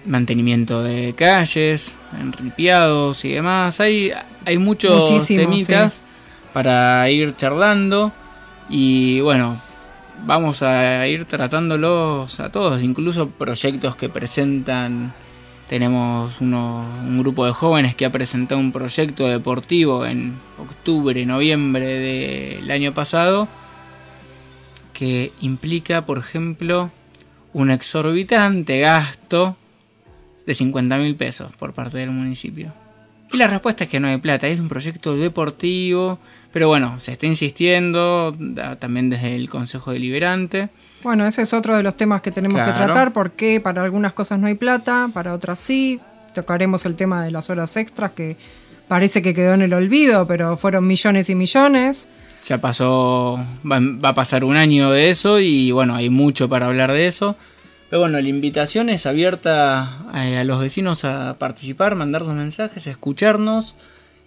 mantenimiento 0.04 0.82
de 0.82 1.14
calles, 1.16 1.96
enripiados 2.20 3.24
y 3.24 3.32
demás. 3.34 3.78
Hay, 3.80 4.10
hay 4.44 4.58
muchos 4.58 5.10
Muchísimo, 5.10 5.42
temitas 5.42 5.94
sí. 5.94 6.00
Para 6.52 7.08
ir 7.10 7.34
charlando 7.36 8.12
y 8.68 9.20
bueno, 9.20 9.60
vamos 10.24 10.62
a 10.62 11.06
ir 11.06 11.24
tratándolos 11.24 12.40
a 12.40 12.50
todos, 12.50 12.82
incluso 12.82 13.28
proyectos 13.30 13.96
que 13.96 14.08
presentan. 14.08 15.12
Tenemos 15.68 16.40
un 16.40 17.18
grupo 17.20 17.46
de 17.46 17.52
jóvenes 17.52 17.94
que 17.94 18.04
ha 18.04 18.12
presentado 18.12 18.60
un 18.60 18.72
proyecto 18.72 19.26
deportivo 19.26 20.04
en 20.04 20.34
octubre, 20.58 21.24
noviembre 21.24 21.86
del 21.86 22.70
año 22.70 22.92
pasado 22.92 23.48
que 24.92 25.32
implica, 25.40 26.04
por 26.04 26.18
ejemplo, 26.18 26.90
un 27.54 27.70
exorbitante 27.70 28.80
gasto 28.80 29.56
de 30.46 30.54
50 30.54 30.98
mil 30.98 31.16
pesos 31.16 31.50
por 31.56 31.72
parte 31.72 31.98
del 31.98 32.10
municipio. 32.10 32.81
Y 33.32 33.38
la 33.38 33.46
respuesta 33.46 33.84
es 33.84 33.90
que 33.90 33.98
no 33.98 34.08
hay 34.08 34.18
plata, 34.18 34.46
es 34.46 34.60
un 34.60 34.68
proyecto 34.68 35.16
deportivo, 35.16 36.18
pero 36.52 36.68
bueno, 36.68 37.00
se 37.00 37.12
está 37.12 37.26
insistiendo 37.26 38.36
también 38.78 39.08
desde 39.08 39.34
el 39.34 39.48
Consejo 39.48 39.92
Deliberante. 39.92 40.68
Bueno, 41.02 41.26
ese 41.26 41.42
es 41.42 41.54
otro 41.54 41.74
de 41.74 41.82
los 41.82 41.96
temas 41.96 42.20
que 42.20 42.30
tenemos 42.30 42.62
que 42.62 42.72
tratar, 42.72 43.12
porque 43.14 43.60
para 43.60 43.82
algunas 43.82 44.12
cosas 44.12 44.38
no 44.38 44.46
hay 44.48 44.54
plata, 44.54 45.08
para 45.14 45.32
otras 45.32 45.58
sí. 45.58 45.98
Tocaremos 46.34 46.84
el 46.86 46.96
tema 46.96 47.24
de 47.24 47.30
las 47.30 47.48
horas 47.48 47.76
extras, 47.76 48.12
que 48.12 48.36
parece 48.86 49.22
que 49.22 49.32
quedó 49.32 49.54
en 49.54 49.62
el 49.62 49.72
olvido, 49.72 50.26
pero 50.26 50.56
fueron 50.58 50.86
millones 50.86 51.30
y 51.30 51.34
millones. 51.34 52.08
Ya 52.44 52.60
pasó, 52.60 53.38
va, 53.70 53.80
va 53.80 54.10
a 54.10 54.14
pasar 54.14 54.44
un 54.44 54.56
año 54.56 54.90
de 54.90 55.10
eso 55.10 55.40
y 55.40 55.70
bueno, 55.70 55.94
hay 55.94 56.10
mucho 56.10 56.48
para 56.48 56.66
hablar 56.66 56.92
de 56.92 57.06
eso. 57.06 57.36
Pero 57.92 58.00
bueno, 58.00 58.18
la 58.18 58.26
invitación 58.26 58.88
es 58.88 59.04
abierta 59.04 59.82
a, 60.14 60.22
a 60.22 60.44
los 60.44 60.58
vecinos 60.58 61.04
a 61.04 61.36
participar, 61.38 61.94
mandar 61.94 62.24
sus 62.24 62.32
mensajes, 62.32 62.86
escucharnos 62.86 63.76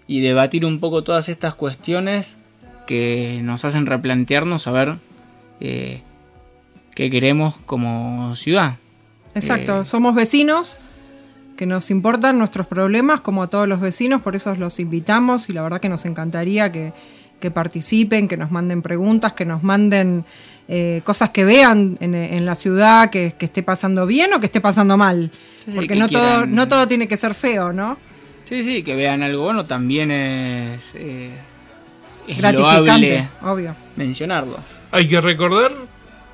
y 0.05 0.19
debatir 0.19 0.67
un 0.67 0.79
poco 0.79 1.03
todas 1.03 1.29
estas 1.29 1.55
cuestiones 1.55 2.37
que 2.85 3.39
nos 3.41 3.65
hacen 3.65 3.87
replantearnos 3.87 4.67
a 4.67 4.71
ver 4.71 4.97
eh, 5.61 6.03
qué 6.93 7.09
queremos 7.09 7.55
como 7.65 8.35
ciudad. 8.35 8.75
Exacto, 9.33 9.81
Eh, 9.81 9.85
somos 9.85 10.13
vecinos 10.13 10.77
que 11.57 11.65
nos 11.65 11.89
importan 11.89 12.37
nuestros 12.37 12.67
problemas, 12.67 13.21
como 13.21 13.41
a 13.41 13.47
todos 13.47 13.67
los 13.67 13.79
vecinos, 13.79 14.21
por 14.21 14.35
eso 14.35 14.53
los 14.53 14.79
invitamos 14.79 15.49
y 15.49 15.53
la 15.53 15.63
verdad 15.63 15.81
que 15.81 15.89
nos 15.89 16.05
encantaría 16.05 16.71
que, 16.71 16.93
que 17.45 17.51
participen, 17.51 18.27
que 18.27 18.37
nos 18.37 18.49
manden 18.49 18.81
preguntas, 18.81 19.33
que 19.33 19.45
nos 19.45 19.61
manden 19.61 20.25
eh, 20.67 21.01
cosas 21.03 21.29
que 21.29 21.45
vean 21.45 21.95
en, 22.01 22.15
en 22.15 22.43
la 22.45 22.55
ciudad, 22.55 23.11
que, 23.11 23.35
que 23.37 23.45
esté 23.45 23.61
pasando 23.61 24.05
bien 24.07 24.33
o 24.33 24.39
que 24.39 24.47
esté 24.47 24.61
pasando 24.61 24.97
mal. 24.97 25.29
Sí, 25.65 25.71
Porque 25.75 25.89
que 25.89 25.95
no, 25.95 26.09
todo, 26.09 26.45
no 26.47 26.67
todo 26.67 26.87
tiene 26.87 27.07
que 27.07 27.17
ser 27.17 27.35
feo, 27.35 27.71
¿no? 27.71 27.97
Sí, 28.45 28.63
sí, 28.63 28.81
que 28.83 28.95
vean 28.95 29.21
algo 29.23 29.43
bueno 29.43 29.65
también 29.65 30.09
es, 30.11 30.93
eh, 30.95 31.29
es 32.27 32.37
Gratificante, 32.37 33.27
obvio. 33.43 33.75
mencionarlo. 33.95 34.57
Hay 34.91 35.07
que 35.07 35.19
recordar, 35.21 35.71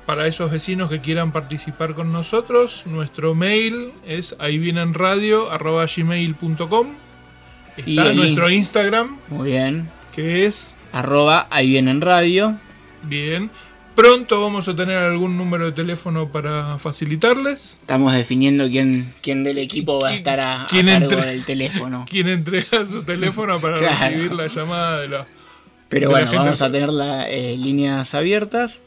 para 0.06 0.26
esos 0.26 0.50
vecinos 0.50 0.88
que 0.90 1.00
quieran 1.00 1.32
participar 1.32 1.94
con 1.94 2.12
nosotros, 2.12 2.84
nuestro 2.86 3.34
mail 3.34 3.92
es 4.06 4.34
ahí 4.38 4.58
vienen 4.58 4.94
radio 4.94 5.48
gmail.com. 5.96 6.88
Y 7.86 7.98
Está 7.98 8.12
nuestro 8.12 8.50
in- 8.50 8.56
Instagram, 8.58 9.16
Muy 9.30 9.50
bien. 9.52 9.88
que 10.14 10.44
es 10.44 10.74
Arroba 10.92 11.46
ahí 11.50 11.68
viene 11.70 11.90
en 11.90 12.00
radio. 12.00 12.56
bien. 13.04 13.50
Pronto 13.94 14.40
vamos 14.40 14.66
a 14.68 14.74
tener 14.74 14.96
algún 14.96 15.36
número 15.36 15.66
de 15.66 15.72
teléfono 15.72 16.32
para 16.32 16.78
facilitarles. 16.78 17.76
Estamos 17.78 18.14
definiendo 18.14 18.66
quién, 18.70 19.12
quién 19.20 19.44
del 19.44 19.58
equipo 19.58 20.00
va 20.00 20.08
a 20.08 20.14
estar 20.14 20.40
a, 20.40 20.62
a 20.62 20.66
quién 20.66 20.86
cargo 20.86 21.04
entre- 21.12 21.26
del 21.26 21.44
teléfono. 21.44 22.06
Quien 22.10 22.28
entrega 22.28 22.86
su 22.86 23.02
teléfono 23.04 23.60
para 23.60 23.76
Claro. 23.78 23.96
recibir 24.06 24.32
la 24.32 24.46
llamada 24.46 25.00
de 25.00 25.08
la. 25.08 25.26
Pero 25.90 26.00
de 26.00 26.06
la 26.06 26.10
bueno, 26.20 26.30
gente. 26.30 26.36
vamos 26.38 26.62
a 26.62 26.72
tener 26.72 26.88
las 26.90 27.28
líneas 27.28 28.14
abiertas. 28.14 28.80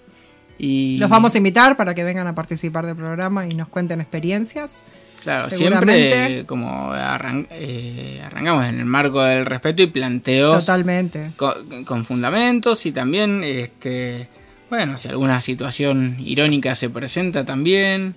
Y 0.57 0.97
Los 0.97 1.09
vamos 1.11 1.35
a 1.35 1.37
invitar 1.37 1.77
para 1.77 1.93
que 1.93 2.03
vengan 2.03 2.25
a 2.25 2.33
participar 2.33 2.87
del 2.87 2.95
programa 2.95 3.45
y 3.47 3.49
nos 3.53 3.67
cuenten 3.67 4.01
experiencias. 4.01 4.81
Claro, 5.25 5.49
siempre 5.49 6.45
como 6.45 6.93
arran- 6.93 7.47
eh, 7.51 8.21
arrancamos 8.23 8.63
en 8.65 8.79
el 8.79 8.85
marco 8.85 9.21
del 9.21 9.45
respeto 9.45 9.81
y 9.83 9.87
planteos 9.87 10.59
Totalmente. 10.65 11.31
con, 11.35 11.83
con 11.83 12.05
fundamentos 12.05 12.85
y 12.85 12.91
también, 12.91 13.43
este, 13.43 14.27
bueno, 14.69 14.97
si 14.97 15.07
alguna 15.09 15.41
situación 15.41 16.17
irónica 16.19 16.75
se 16.75 16.89
presenta 16.89 17.43
también, 17.43 18.15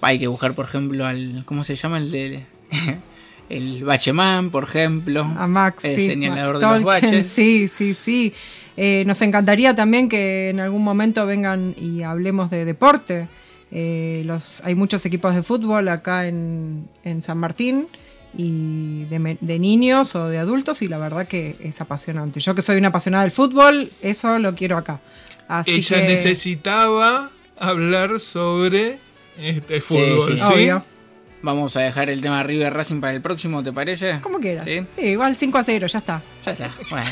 hay 0.00 0.18
que 0.20 0.28
buscar, 0.28 0.54
por 0.54 0.64
ejemplo, 0.66 1.04
al, 1.06 1.42
¿cómo 1.44 1.64
se 1.64 1.74
llama? 1.74 1.98
El 1.98 2.10
de, 2.12 2.46
el 3.48 3.82
Bacheman, 3.84 4.50
por 4.50 4.62
ejemplo, 4.64 5.22
A 5.36 5.46
Max, 5.46 5.84
el 5.84 5.96
sí, 5.96 6.06
señalador 6.06 6.60
Max 6.62 6.72
de 6.72 6.76
los 6.78 6.84
baches. 6.84 7.26
Sí, 7.34 7.68
sí, 7.68 7.94
sí. 7.94 8.32
Eh, 8.76 9.02
nos 9.06 9.20
encantaría 9.22 9.74
también 9.74 10.08
que 10.08 10.50
en 10.50 10.60
algún 10.60 10.84
momento 10.84 11.26
vengan 11.26 11.74
y 11.76 12.02
hablemos 12.04 12.48
de 12.48 12.64
deporte. 12.64 13.26
Eh, 13.70 14.22
los, 14.24 14.62
hay 14.64 14.74
muchos 14.74 15.04
equipos 15.04 15.34
de 15.34 15.42
fútbol 15.42 15.88
acá 15.88 16.26
en, 16.26 16.88
en 17.04 17.20
San 17.22 17.38
Martín 17.38 17.88
y 18.36 19.04
de, 19.04 19.58
niños 19.58 20.14
o 20.14 20.28
de 20.28 20.38
adultos 20.38 20.82
y 20.82 20.88
la 20.88 20.98
verdad 20.98 21.26
que 21.26 21.56
es 21.60 21.80
apasionante. 21.80 22.40
Yo 22.40 22.54
que 22.54 22.62
soy 22.62 22.76
una 22.76 22.88
apasionada 22.88 23.24
del 23.24 23.32
fútbol, 23.32 23.92
eso 24.02 24.38
lo 24.38 24.54
quiero 24.54 24.76
acá. 24.76 25.00
Así 25.48 25.72
Ella 25.72 26.02
que, 26.02 26.08
necesitaba 26.08 27.30
hablar 27.56 28.20
sobre 28.20 28.98
este 29.38 29.80
fútbol, 29.80 30.34
sí. 30.34 30.40
¿sí? 30.40 30.52
Obvio. 30.52 30.84
Vamos 31.40 31.76
a 31.76 31.80
dejar 31.80 32.10
el 32.10 32.20
tema 32.20 32.42
River 32.42 32.74
Racing 32.74 33.00
para 33.00 33.14
el 33.14 33.22
próximo, 33.22 33.62
¿te 33.62 33.72
parece? 33.72 34.18
Como 34.22 34.40
quieras. 34.40 34.64
Sí. 34.64 34.84
Sí, 34.96 35.06
igual 35.06 35.36
5 35.36 35.58
a 35.58 35.64
0, 35.64 35.86
ya 35.86 35.98
está. 35.98 36.22
Ya 36.44 36.52
está. 36.52 36.74
Bueno. 36.90 37.10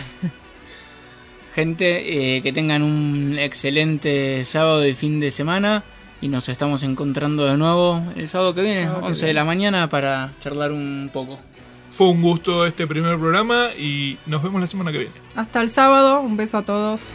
Gente, 1.54 2.36
eh, 2.36 2.42
que 2.42 2.52
tengan 2.52 2.82
un 2.82 3.38
excelente 3.38 4.44
sábado 4.44 4.86
y 4.86 4.94
fin 4.94 5.20
de 5.20 5.30
semana. 5.30 5.84
Y 6.20 6.28
nos 6.28 6.48
estamos 6.48 6.82
encontrando 6.82 7.44
de 7.44 7.56
nuevo 7.56 8.02
el 8.16 8.28
sábado 8.28 8.54
que 8.54 8.62
viene, 8.62 8.84
Sábado 8.84 9.00
que 9.02 9.06
11 9.08 9.26
de 9.26 9.34
la 9.34 9.44
mañana, 9.44 9.88
para 9.88 10.32
charlar 10.40 10.72
un 10.72 11.10
poco. 11.12 11.38
Fue 11.90 12.08
un 12.08 12.20
gusto 12.20 12.66
este 12.66 12.86
primer 12.86 13.18
programa 13.18 13.68
y 13.78 14.18
nos 14.26 14.42
vemos 14.42 14.60
la 14.60 14.66
semana 14.66 14.92
que 14.92 14.98
viene. 14.98 15.14
Hasta 15.34 15.62
el 15.62 15.70
sábado, 15.70 16.20
un 16.20 16.36
beso 16.36 16.58
a 16.58 16.62
todos. 16.62 17.14